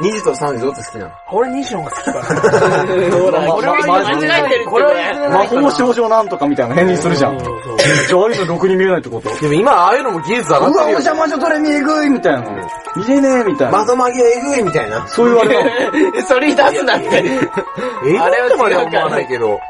[0.00, 2.22] 2時と3時どっち好きなの俺西野が好きかな。
[3.18, 7.38] ほら、俺は間違えてるこれは魔法少女なんとかみたいな変身するじゃん。
[7.38, 9.28] じゃあああいうのろくに見れないってこと？
[9.40, 10.86] でも今、ああいうのも技術上がうわ、ってるよ。
[10.86, 12.42] お邪魔女トレミえぐいみたいな。
[12.96, 13.78] 見れねえみたいな。
[13.78, 15.06] 窓曲げえぐいみたいな。
[15.06, 16.22] そういうあれなの。
[16.26, 17.06] それに出すなって。
[17.12, 18.18] えぐい
[18.50, 19.60] とまでは思わないけど、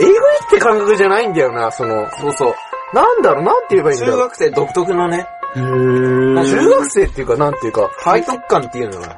[0.00, 0.18] えぐいっ
[0.50, 2.54] て感覚じゃないんだよな、その、そうそう。
[2.94, 4.06] なんだろう、なんて言えばいいんだ？
[4.06, 4.16] ろう。
[4.16, 5.26] 中学生独特のね。
[5.54, 9.16] 中学生っていうか、なんていうか、背徳感っていうのかな。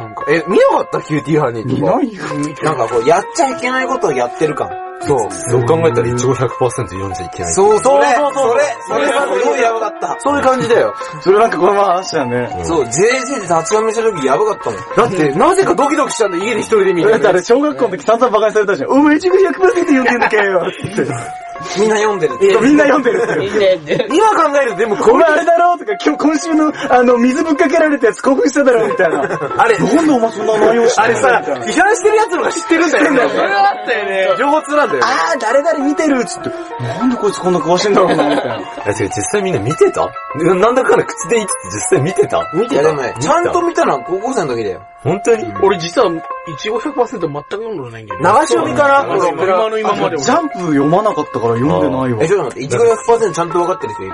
[0.00, 1.00] なんか、え、見なかった？
[1.02, 1.96] キューティーハニーとか。
[1.96, 2.24] ないよ。
[2.64, 4.68] なんかこう、やっちゃいけないことをやってる感。
[5.00, 5.30] そう。
[5.30, 7.52] そう考えたらイチゴ100%読んじゃいけない。
[7.52, 10.16] そう、それ、そうそうそうそれ、それがすごいやばかった。
[10.18, 10.94] そういう感じだよ。
[11.20, 12.64] それなんかこの前話したよね。
[12.64, 14.96] そう、JJ で立ち読みした時やばかったもん。
[14.96, 18.90] だって、なぜかドキドキしたんだ、家で一人で見て だってあれ小学校の時散々馬鹿にされたじゃん。
[18.90, 21.04] お前イチゴ100%読んでんだけよって。
[21.78, 22.52] みんな読んでるって。
[22.52, 23.36] そうみんな読んでるって。
[23.38, 24.06] みんなやって。
[24.10, 29.22] 今考えると、でもここれあれだろとか、今日今週の、あの、水ぶっかけられたやつ興奮しただろみたいな。
[29.56, 33.28] あれ、なんでお前そんな内容してあれさ、批判してるやつのが知ってるんだよね。
[33.30, 34.28] それはあったよね。
[34.38, 35.06] 情報通なんだよね。
[35.06, 36.50] あー、誰々見てるっつって、
[36.82, 38.60] なんでこいつこんな顔してんだろうな、みたいな。
[38.86, 40.10] え、違う実際みんな見てた？
[40.36, 42.50] ななんだかんだ口で言いつつ実際見てた？
[42.52, 44.82] 見ていやでもね、ちゃんと見たのは高校生の時だよ。
[45.02, 45.52] 本当に？
[45.62, 46.10] 俺実は、
[46.46, 48.40] いちご100%全く読んだことないんだよね。
[48.40, 52.28] 流し読みかな俺今の今までジャンプ読まなかったから読んでないわえ、。
[52.28, 52.84] ちょっと待って、いちご
[53.16, 54.12] 100%ちゃんと分かってる人いる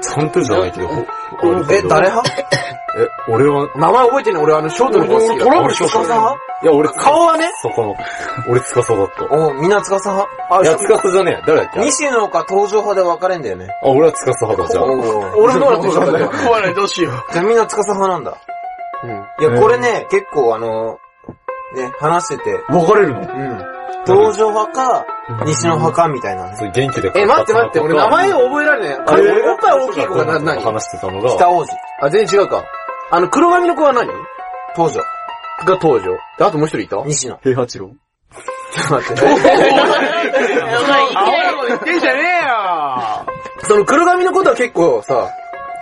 [0.00, 0.88] ちゃんとじゃないけど。
[0.88, 0.94] ほ
[1.70, 2.22] え、誰派
[2.94, 5.44] え、俺は、名前覚えてんの俺あの、ショートの子が好きだ。
[5.44, 7.96] トラブルしよう司派いや俺、顔はね、そこの、
[8.48, 9.34] 俺司だった。
[9.34, 11.44] おみんな司派あいや、司じゃねえ。
[11.46, 13.68] 誰だっけあ西野か登場派で分かれんだよね。
[13.82, 14.84] 俺は司派だ、じゃあ。
[14.84, 16.30] 俺どうなってるんだよ。
[16.46, 17.32] 怖いどうしよう。
[17.32, 18.36] じゃあみんな司派なんだ。
[19.40, 20.98] いや、これね、結構あの、
[21.74, 23.64] ね、話してて、分かれるのうん。
[24.06, 25.06] 登場派か、
[25.46, 26.56] 西野派かみたいなね。
[26.56, 28.98] そう元気でえ、待って待って、俺名前を覚えられない。
[29.06, 30.62] あれ、おっぱい大きい子がな、何？
[30.62, 32.64] 話してたのが、北王子、あ、全然違うか。
[33.10, 34.06] あの、黒髪の子は何？
[34.08, 34.14] が
[34.76, 35.00] 登場、
[35.66, 36.16] 登場。
[36.38, 36.96] で、あともう一人いた？
[37.06, 37.38] 西野。
[37.42, 37.88] 平八郎。
[37.88, 39.22] ちょっと待って。
[39.22, 39.34] 青い
[41.54, 43.26] こと言ってんじゃねえよ
[43.68, 45.30] その黒髪のことは結構さ、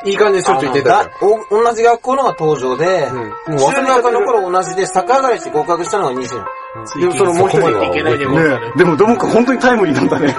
[0.05, 1.05] いい感じでしょっちゅう言ってたじゃん。
[1.05, 6.45] だお同じ学校のが登場で、うんもう中学の頃同じで逆上がりして合格したのが西野。
[6.99, 7.85] でもそのもう一人は。
[7.87, 8.39] いけないでも。
[8.39, 10.35] ねえ、でも、どもか本当にタイムリーなんだね。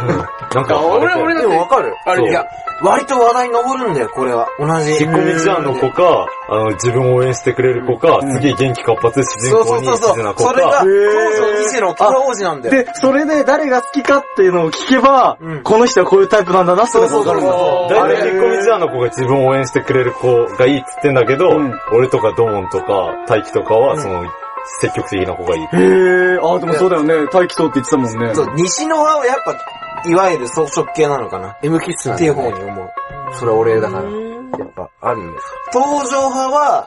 [0.54, 2.46] なんか、俺、俺だでって、もわかるあれいや、
[2.82, 4.48] 割と話題に上るんだよ、これは。
[4.58, 4.92] 同じ。
[5.04, 10.34] 引っ込みちゃんの子か、あの、自分を応援してくれる子か、すげえ元気活発で主人そう公にそうそうそう一途な。
[10.34, 12.84] 子それが、か、登場西野北王子なんだよ。
[12.86, 17.50] で、それで誰が好きかっていうのを聞けば、うんこの人はこういうタイプなんだなってのがわかるんだ。
[17.52, 24.24] 大体引っ込みちゃんの子が自分を応援してくれる子がいいっつってんだけど、うん俺とかドモンとか大輝とかは、その、
[24.82, 25.64] 積極的な子がいい。
[25.64, 27.28] へー、あーでもそうだよね。
[27.32, 28.36] 大気そうって言ってたもんね。
[28.36, 31.58] そう、西野派はやっぱ、いわゆる装飾系なのかな。
[31.62, 32.90] M キッスなんっていう方に思う。
[33.34, 34.04] それは俺だから。
[34.04, 35.46] やっぱ、あるんです。
[35.74, 36.86] 登場派は、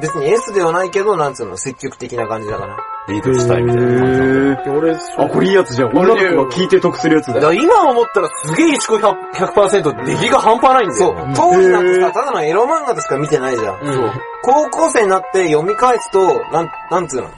[0.00, 2.76] 別に S ではないけど、なんつうの、積極的な感じだから。
[3.08, 5.88] リードしたいみたいな感じだあ、これいいやつじゃん。
[5.90, 7.40] 女の子が聞いて得するやつだよ。
[7.40, 11.16] だから今思ったらすげえ一子100%、100%出来が半端ないんだよ。
[11.34, 11.52] そう。
[11.52, 13.78] 当時なんてさ、ただのエロ漫画でしか見てないじゃん。
[13.84, 14.12] そう。
[14.42, 17.30] 高校生になって読み返すと、なん、なんつうの、違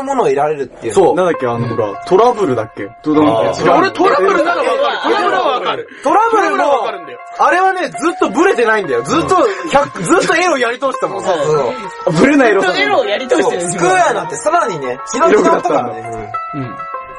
[0.00, 0.92] うものを得られるっていう。
[0.94, 1.14] そう。
[1.14, 2.88] なんだっけ、あの、ほら、トラブルだっけ？
[3.04, 4.98] 俺トラブルならわかる。
[5.02, 5.88] トラブルはわかる。
[6.02, 7.18] トラブルトラブルはわかもるんだよ。
[7.38, 9.02] あれはね、ずっとブレてないんだよ。
[9.02, 9.36] ずっと、
[9.70, 11.22] 100、ずっとエロやり通してたもん。
[11.24, 11.72] そうそ
[12.10, 12.12] う。
[12.14, 12.76] ブレないエロさ。
[12.76, 13.78] エロをやり通してるんス。
[13.78, 16.32] クエアなんてさらにね、ひどくなったからね。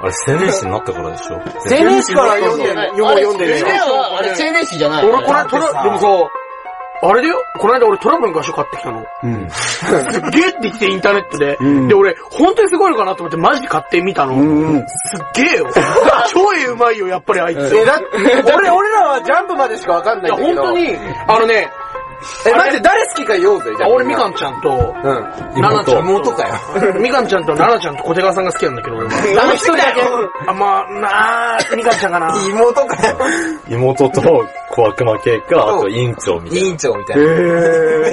[0.01, 1.33] あれ、青年誌になったからでしょ？
[1.35, 3.65] 青年誌から読んでる、読もう読んでるよ。
[4.17, 5.05] あれ青年誌じゃない。
[5.05, 5.83] 俺これでもさ、
[7.01, 9.05] あれだよこの間俺トラブルの画集買ってきたの。
[9.23, 9.49] うん。
[9.49, 11.57] すっげえって言ってインターネットで。
[11.59, 14.35] うんで、俺、本当にすごいのかなと思ってマジで買ってみたの。
[14.35, 14.85] うん。
[14.87, 15.69] すっげえよ。
[16.33, 17.75] 超えうまいよ、やっぱりあいつ。
[17.75, 20.63] え、だって、俺、俺らはジャンプまでしかわかんいや、ないんだけど。
[20.63, 21.71] 本当に、あのね、
[22.45, 23.89] え、待って、誰好きか言おうぜ、じゃあ。
[23.89, 24.69] 俺みかんちゃんと、
[25.03, 25.61] うん。
[25.61, 26.09] ななちゃんと。
[26.11, 26.53] 妹かよ。
[26.99, 29.11] みかんちゃんとななちゃんと小手川さんが好きなんだけど、俺は。
[29.43, 30.01] あの一人だけ。
[30.47, 32.33] あ、まあ、なあ、みかんちゃんかな。
[32.49, 33.17] 妹かよ。
[33.69, 34.21] 妹と
[34.71, 36.67] 小悪魔系か、あと委員長みたい委な。
[36.69, 37.23] 員長みたいな。
[37.23, 37.31] へー。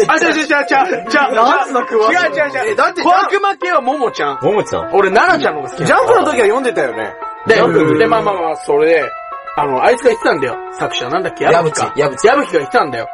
[0.09, 1.35] あ、違う違う違う違う違う。
[1.35, 2.73] なんつうの詳しい違う違う違う。
[2.73, 4.38] えだって小悪魔系はももちゃん。
[4.42, 4.90] ももちゃん？
[4.95, 7.14] 俺、ななちゃんの方が好きジャンプの時は読んでたよね。
[7.47, 7.55] で、
[7.99, 9.11] で、まあまあまあ、それで、
[9.57, 10.57] あの、あいつが言ってたんだよ。
[10.73, 11.45] 作者、なんだっけ？
[11.45, 11.92] 矢吹か。
[11.97, 13.09] 矢吹矢吹が言ってたんだよ。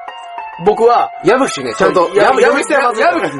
[0.65, 2.11] 僕は、矢吹ね、ちゃんと。
[2.15, 2.25] や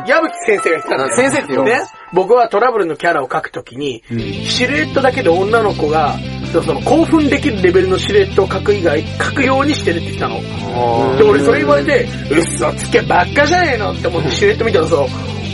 [0.07, 1.17] 矢吹、先生が言ってたんだよ。
[1.17, 1.63] 先生ってよ。
[1.65, 4.03] ね、僕はトラブルのキャラを描くときに、
[4.47, 6.17] シルエットだけで女の子が、
[6.53, 11.17] その興奮できるレベルのシルエットを描く以外、描くようにしてるって言ってたの。
[11.19, 14.97] で、俺それ言われて、嘘つけばっかじゃねえのって思ってシルエット見たらさ、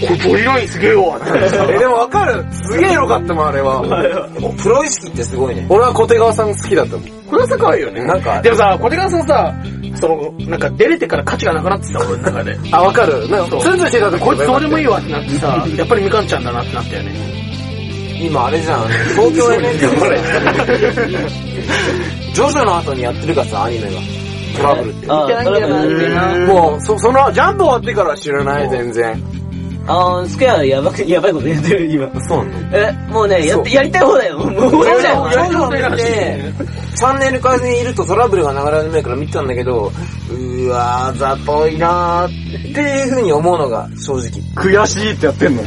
[0.06, 1.74] これボディラインすげえわって。
[1.74, 2.44] え、でもわかる。
[2.52, 3.82] すげえエロかったもん、あれは。
[4.62, 5.66] プロ意識ってすごいね。
[5.68, 7.08] 俺は小手川さん好きだったもん。
[7.28, 8.04] これはさ可愛いよね。
[8.04, 9.54] なんかでもさ、小手川さんさ、
[10.00, 12.58] その、なんか出れてから価値がなくなってた、俺の中で。
[12.72, 13.28] あ、わかる。
[13.28, 17.12] なんか、ツンツンしてた時こいつどうでもいいわってなってさ、やっぱりみかんちゃんだなってなったよね。
[18.20, 18.80] 今あれじゃん、
[19.14, 19.78] 東京 NHK
[22.34, 24.00] ジョジョの後にやってるからさ、アニメが。
[24.56, 25.06] トラブルって。
[25.08, 26.22] あ、トラブルってな。
[26.46, 29.22] もう、そ、その、ジャンプ終わってからは知らない、全然。
[29.90, 32.09] あー、スケアやばく、やばいこと言ってる、今。
[32.29, 32.77] そうなの？
[32.77, 34.38] え、もうね、やって、やりたい方だよ。
[34.38, 35.31] もう、俺じゃん。
[35.33, 36.53] 長女見て、
[36.94, 39.90] チャンネル変えずにいるとトラブルが流れ始めるから見てたんだけど、
[40.31, 42.29] うーわー、ざといなーっ
[42.74, 44.31] ていう風に思うのが正直。
[44.55, 45.62] 悔しいってやってんの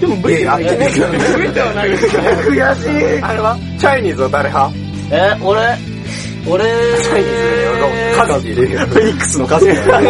[0.00, 1.18] でも、いや、やってねえけどね。
[1.52, 4.74] ではないです悔しいあれはチャイニーズは誰派
[5.12, 5.60] え、俺、
[6.46, 6.64] 俺、
[8.16, 8.80] カズ入れるよ。
[8.80, 10.00] フェニックスの数ユウトは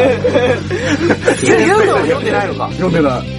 [2.01, 3.34] 読んでないのか読んでない。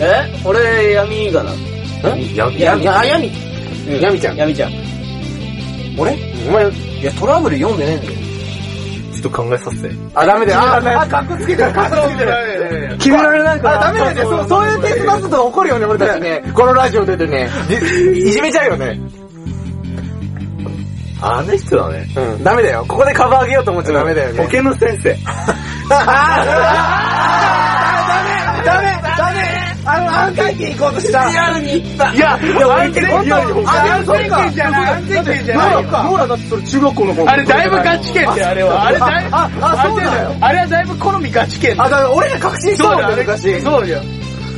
[0.00, 1.50] え、俺、闇かな。
[2.34, 3.28] や、やや、や、やみ、
[3.88, 4.72] うん闇ちゃん闇ちゃん。
[5.98, 6.16] 俺？
[6.48, 8.12] お前、いや、トラブル読んでねえんだよ。
[9.12, 9.94] ちょっと考えさせて。
[10.14, 10.60] あ、ダメだよ。
[10.60, 12.96] あ、あ、カッコつけてる、カッコつけてる。
[12.98, 13.80] 決められないかあ、ら。
[13.92, 14.22] ダメだよね。
[14.22, 16.42] そう、そういうテスト出すと怒るよね、俺たちね。
[16.54, 17.50] このラジオ出てね。
[18.14, 18.98] いいじめちゃうよね。
[21.22, 22.06] あの人だね。
[22.16, 22.82] うん、ダメだよ。
[22.88, 24.42] ここでカバー上げようと思っちゃダメだよね。
[24.42, 25.14] 保健の先生。
[29.84, 31.30] あの、安会計行こうとした。
[31.30, 32.14] リアルに行った。
[32.14, 34.92] いや、いや、安会計リアルにあ、安会計じゃない。
[34.92, 35.82] 安会計じゃないよ。
[35.82, 37.30] ノーラだってそれ中学校の頃。
[37.30, 38.84] あれだいぶガチ剣だよ、あれは。
[38.86, 40.36] あれだいぶ、あ、あ、そうだよ。
[40.40, 43.60] あれはだいぶ好みガチ剣だあ、だから俺ら確信したもんね、昔。
[43.62, 44.02] そうだよ。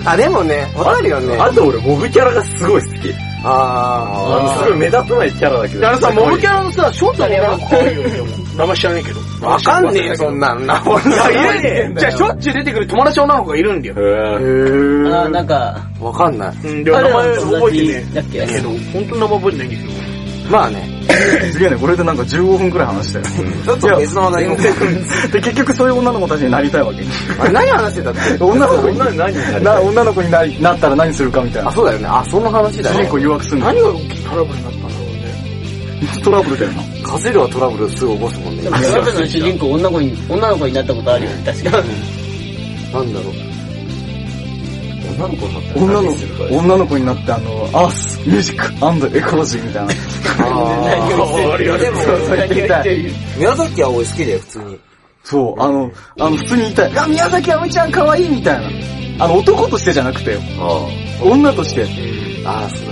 [0.04, 1.36] あ、でもね、わかるよね。
[1.38, 3.14] あと俺、モブキャラがすごい好き。
[3.44, 5.88] ああの、すごい目立たないキャラだけど。
[5.88, 8.56] あのさ、モブキャラのさ、ショートの。
[8.56, 9.20] 名前知らないけど。
[9.42, 9.50] ー。
[9.50, 10.82] わかんねえよ、そんなんな。
[10.86, 12.00] 俺いや、いるね。
[12.00, 13.94] じゃあ、しょっちゅう出てくる友達女の子がいるんだよ。
[13.96, 16.56] へーあー、なんか、わかんない。
[16.64, 18.38] うん、でも名前覚えてねだっけ？
[18.38, 19.82] えけど、本当の名前覚えてないけど。
[20.50, 20.88] まあね。
[21.52, 23.24] すげえね、これでなんか15分くらい話したよ。
[23.64, 27.00] ちょっと別の話題にで、結局そういう女の子たちになりたいわけ。
[27.38, 31.72] あれ何話してたって女の子に何になりたいな女の子になりなったら何するかみたいなあ、。
[31.72, 32.06] そうだよね。
[32.10, 33.66] あ、そんな話だよ主人公誘惑するの。
[33.66, 33.92] 何がト
[34.36, 34.81] ラブルになった？
[36.22, 36.82] トラブルだよな。
[37.08, 38.70] カゼルはトラブルすぐ起こすもんねで。
[38.70, 41.70] も、トラブルの主人公、女の子に、女の子になったことあるよね、確か。
[41.70, 43.52] なんだろう。
[45.12, 49.92] 女の子になったら女の何するか、女の子になってあの、アース、ミュージックエコロジーみたいな。
[49.92, 51.26] あー でも、
[52.26, 52.98] それ言いたい。
[53.36, 54.78] 宮崎葵好きだよ、普通に。
[55.24, 56.92] そう、あの、あの、普通に言いたい。
[56.98, 58.60] あ、宮崎あおいちゃん可愛いみたい
[59.18, 59.24] な。
[59.24, 60.40] あの、男としてじゃなくてよ。
[60.58, 60.86] あ
[61.22, 61.86] 女として。
[62.44, 62.91] ああ、そうだ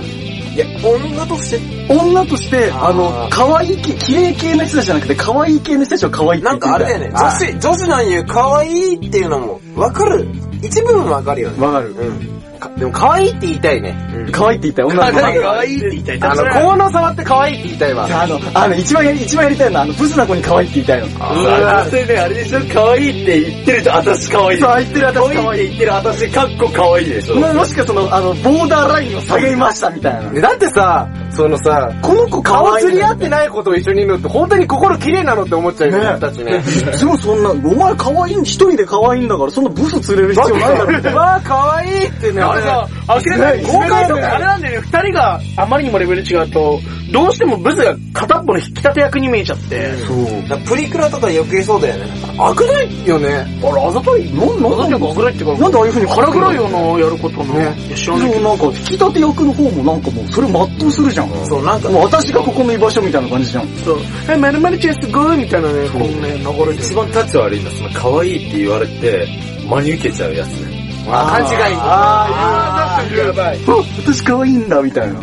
[0.53, 10.27] いや、女として、女として、あの、可愛い系、綺麗系の人たちじゃなくて、可愛い系の人たちを可愛いってなん言ってみたいかあれだよね、女子、女子なんいう可愛いっていうのも、わかる。
[10.61, 11.65] 一部分わかるよね。
[11.65, 11.91] わかる。
[11.91, 12.40] うん。
[12.61, 13.95] かでも可愛いって言いたいね。
[14.31, 15.41] 可愛いって言ったよ、女の子。
[15.41, 16.19] 可愛いって言いたい。
[16.21, 18.05] あの、小物触って可愛いって言いたいわ。
[18.05, 21.07] あの、あの、一番やり、一番やりたいのは、あの、ブスな子に可愛いって言いたいの。
[21.19, 21.85] あ。
[21.89, 24.59] それね、あれでしょ可愛いって言ってると、私可愛い。
[24.59, 25.35] そう、言ってる私可愛い。
[25.35, 27.35] 可愛いって言ってる私、かっこ可愛いでしょ。
[27.35, 30.29] ももしかその、あの、ボーダーラインを下げましたみたいな。
[30.29, 32.77] でだってさ、そのさ、この子可顔。
[32.77, 36.61] 釣り合ってない子と一緒にいるのって本当に心綺麗なのって思っちゃうよ、ね僕たちね。
[36.97, 40.65] でもそんな、お前可愛い、一人で可愛いんだから、そんなブス釣れる必要な
[40.97, 41.17] いだろ。
[41.17, 46.79] わ あ、可愛いってね、あれさ、明らかに公開とかあれなんだよね、二人があまりにもレベル違うと、
[47.11, 49.93] どうしてもブスが片っぽの引き立て役に見えちゃって。
[49.97, 50.59] そう。
[50.65, 52.11] プリクラとか余計そうだよね。
[52.37, 53.29] 悪ないよね。
[53.61, 57.53] あれ、あざといなん、なんあざといか悪いってか、なんでああいう風に腹黒いよな、やることの。
[57.53, 58.39] ね知らないけど。
[58.39, 61.45] そう、なんか、引き立て役の方もなんかもう、それ全うするじゃん。
[61.45, 63.67] そう、なんか、もう私がここの居場所みたいな感じじゃん。
[63.83, 63.99] そう。
[64.29, 69.27] え、まるまるちゃんすごいみたいなね、こうね、流れて一番タッチ悪いのは、その可愛いって言われて、
[69.67, 70.60] 真に受けちゃうやつね。
[71.07, 71.77] あ勘違い。
[71.79, 73.59] あー、確かにやばい。
[73.67, 75.19] あ、私可愛いんだ、みたいな。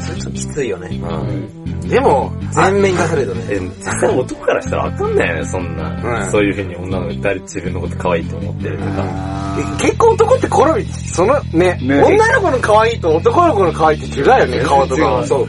[0.00, 0.88] それちょっときついよね。
[0.88, 1.88] うん。
[1.88, 3.44] でも、全面に出されるとね。
[3.50, 5.90] え、実際男からしたらわかんないよね、そんな。
[5.90, 9.56] うんそういう風に女の子誰自分のこと可愛いと思ってるとか。
[9.80, 15.24] 結構男って好み、そのね、ね女の子の可愛いと男の子の可愛いって違うよね、顔とか。
[15.26, 15.48] そう。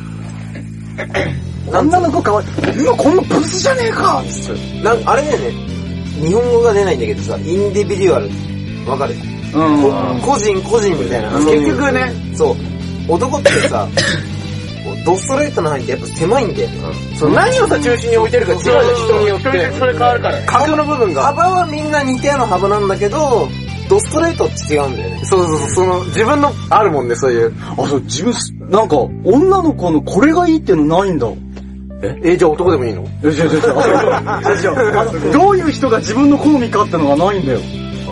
[1.67, 2.85] 女の子可愛い。
[2.85, 4.83] うわ、こんなブスじゃねえかつって。
[4.83, 5.70] なんあれだよね、
[6.21, 8.29] 日本語が出ないんだけどさ、インディビデュアル。
[8.89, 9.15] わかる？
[9.53, 10.19] うん。
[10.21, 11.35] こ個人個人みたいな。
[11.35, 12.55] うん結局ね、そう。
[13.07, 13.87] 男ってさ、
[15.05, 16.75] ドストレートの範囲ってやっぱ狭いんだよね。
[17.17, 19.71] そう何をさ、中心に置いてるか違うじゃん、人によって。
[19.77, 20.45] それ変わるからね。
[20.47, 21.23] 角の部分が。
[21.23, 23.47] 幅はみんな似たような幅なんだけど、
[23.89, 25.21] ドストレートって違うんだよね。
[25.25, 27.53] そうそうそう、その、自分の、あるもんね、そういう。
[27.77, 31.27] あ、そう、自分す、なんか、女の子のこれがいいっていうのないんだ。
[32.01, 33.05] え、じゃあ男でもいいの？
[33.23, 33.49] え、違う違う違う。
[33.49, 37.59] 違う違うあのどういう人が自分の好みかってのがないんだよ。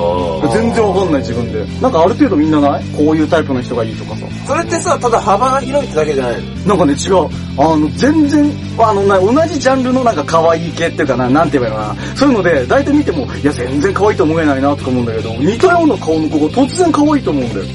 [0.02, 1.66] あ全然わかんない自分で。
[1.82, 2.84] なんかある程度みんなない？
[2.96, 4.26] こういうタイプの人がいいとかさ。
[4.48, 6.68] それってさ、ただ幅が広いってだけじゃないの？
[6.68, 7.28] なんかね、違う。
[7.58, 12.16] あの、全然、あの、な同じジャンルのなんか可愛い系っていうかな、なんて言えばいいのかな。
[12.16, 17.66] そういうので、大体見ても、いや、全然可愛いと思えないなとか思うんだけど、似たような顔の子が突然可愛いと思うんだよ。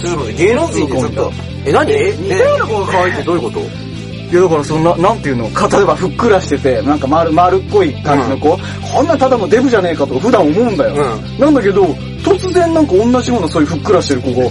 [0.00, 0.32] ちょっと？
[0.32, 1.32] 芸能人ってちょっと、
[1.64, 1.92] え、何？
[1.92, 3.60] え、似たような子が可愛いってどういうこと？
[4.32, 8.58] いやだからそんな、なんていうの、か例えばふっくらしてて、なんか丸、丸っこい感じの子、
[8.94, 10.96] こんなんただのデブじゃねえかとか普段思うんだよ。
[11.38, 11.84] なんだけど、
[12.24, 14.48] 突然なんか同じようなそういうふっくらしてる子が、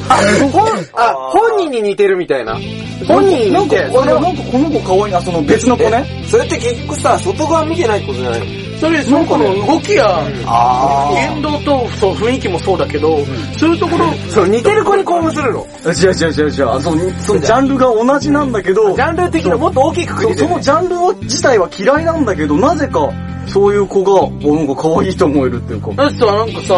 [0.52, 2.60] ほん、あ、本人に似てるみたいな。
[3.08, 6.06] 本人になんか、似てあれなんかこの子可愛いな、その別の子ね。
[6.30, 8.61] それって結局さ、外側見てないことじゃないの？
[8.82, 10.08] それ、その子の動きや、
[10.48, 13.24] あ言動と、そう、雰囲気もそうだけど、
[13.56, 15.68] そういうところ、そう、似てる子に興奮するの。
[15.86, 16.52] 違う違う違う違う。
[16.82, 23.12] その、そのジャンルが同じなんだけど、ジャンル的にもっと大きくくそそのジャンルを自体は嫌いなんだけど、なぜか、
[23.46, 25.92] そういう子が、おなんか可愛いと思えるっていうか。
[25.92, 26.74] だってさ、なんかさ、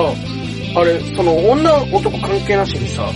[0.76, 3.10] あれ、その女男関係なしにさ、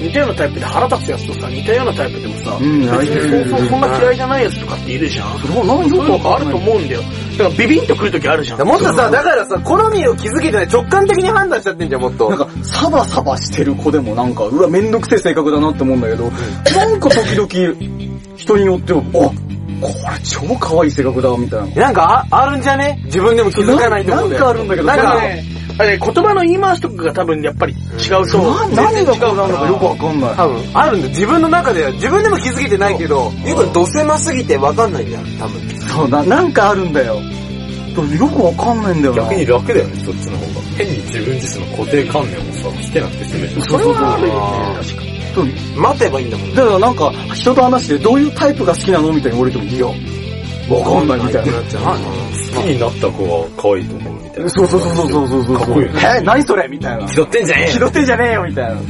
[0.00, 5.38] 似たようなタイプで腹立つやつとさ、似たようなタイプでもさ、うん別にそうそうそんな嫌いじゃないやつとかっているじゃん。
[5.38, 7.02] それは何そういうのがあると思うんだよ。
[7.40, 8.66] だからビビンとくるときあるじゃん。
[8.66, 12.28] もっとさ、だからさ、好みを気づけてない直感的に判断しちゃってんじゃん、もっと。
[12.28, 16.30] なんか、サバサバしてる子でもなんか、うわ、めんどくせえ性格だなって思うんだけど、
[16.76, 21.82] なんか時々、人によっては、あ、これ超可愛い性格だ、みたいな。
[21.82, 24.44] なんかあ、あるんじゃね自分でも気づかないとな思うんんだよ。
[24.44, 25.44] かあるんだけど、なんかね、
[25.80, 30.34] あれ、言葉の言い回しとかが多分やっぱり違うと、あな何がこうなのかよくわかんない。
[30.36, 31.08] 多分、あるんだよ。
[31.08, 35.80] 自分の中では、自分でも気づけてないけど、ゆうくん、どせますぎてわかんないんだよ、多分。
[35.88, 37.14] そうな、なんかあるんだよ。
[37.14, 39.22] よくわかんないんだよな。
[39.22, 40.60] 逆に楽だよね、そっちの方が。
[40.76, 43.62] 変に自分自身の固定観念をさ、つけなくて済める。
[43.62, 45.10] それはあるよね、確かに。
[45.34, 46.54] そう待てばいいんだもん。
[46.54, 51.52] だからなんか、人と話してどういうタイプが好きなのみたいに言われても、いや、わかんないみたいな。
[51.52, 54.50] 好きになった子が可愛いと思うみたいな。
[54.50, 55.56] そうそうそうそうそうそう。
[55.56, 57.06] かっこいいねえ、何それみたいな。
[57.06, 58.80] 気取ってんじゃねえよ気取ってんじゃねえよみたいな。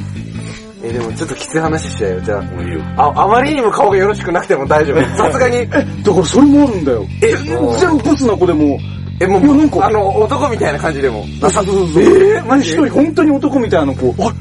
[0.83, 2.81] え、でもちょっときつい話しちゃうよ、じゃもういいよ。
[2.97, 3.13] あ。
[3.15, 5.03] あ、まりにも顔がよろしくなくても大丈夫。
[5.17, 5.57] さすがに。
[5.57, 7.07] え、だからそれもあるんだよ。
[7.23, 8.79] え、全部ブスな子でも、
[9.21, 11.27] え、もう、なんかあの、男みたいな感じでも。
[11.43, 12.03] あ、そうそうそう。
[12.03, 14.33] えー、マジ一人本当に男みたいな子、あ、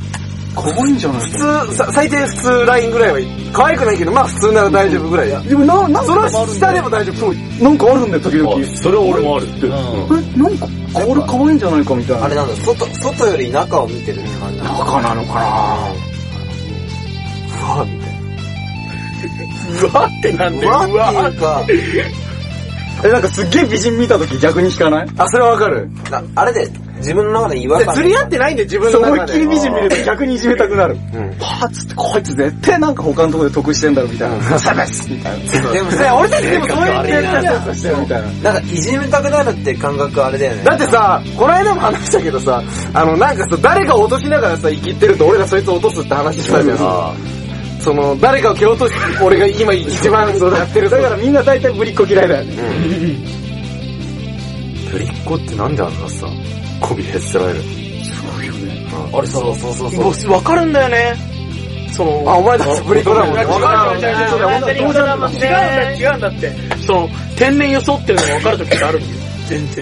[0.55, 1.29] 可愛いんじゃない普
[1.67, 3.27] 通、さ最低普通ラインぐらいはいい。
[3.51, 5.41] 可愛くないけど、まあ普通なら大丈夫ぐらいや。
[5.41, 7.15] でもな、なんそかの下でも大丈夫。
[7.15, 7.63] そう。
[7.63, 8.77] なんかあるんだよ、時々。
[8.77, 9.67] それは俺もあるって。
[9.67, 12.25] うんえ、なんか、これ可愛いんじゃないかみたいな。
[12.25, 15.91] あれなんだ、外、外より中を見てるって感じ中なのかな
[17.51, 18.19] うわ、みたいな。
[19.81, 22.07] うわってなんだよ、うわっていうか、
[23.03, 25.07] え、なんかすっげえ美人見た時逆に引かない？
[25.17, 25.89] あ、それはわかる。
[26.09, 26.69] なあれで、
[26.99, 27.95] 自分の中で違和感。
[27.95, 29.11] 釣り合ってないんだよ、自分の中で。
[29.11, 30.95] 思いっきり美人見ると逆にいじめたくなる。
[30.95, 30.97] ん
[31.39, 34.59] はぁ、つって、こいつ絶対なんか他のところで得してんだろ、みたいな。
[34.59, 35.71] サバスみたいな。
[35.71, 38.27] でもねさ、俺たちでもそういうやつやつしてるみたいな。
[38.27, 40.63] なんかいじめたくなるって感覚あれだよね。
[40.63, 46.77] だってさ、この間も話したけどさ、あの、なんかさ、誰かを落としながらさ、生きってると俺がそいつを落とすって話したじゃん。
[47.81, 48.93] その、誰かを蹴落とし、
[49.23, 50.89] 俺が今一番そうやってる。
[50.89, 52.53] だからみんな大体ぶりっ子嫌いだよね。
[54.91, 56.27] ぶりっ子ってなんであんなさ、
[56.81, 57.59] 媚びへつられる
[59.11, 60.03] あれそうそうそうそう。
[60.03, 61.15] 僕わかるんだよね。
[61.93, 63.41] その、あ、お前たちブリコだもんね。
[63.41, 66.51] 違う違う違う違う違う違うんだって。
[66.85, 69.13] その、天然装ってるのが分かるときってあるんだよ。
[69.47, 69.75] 全然。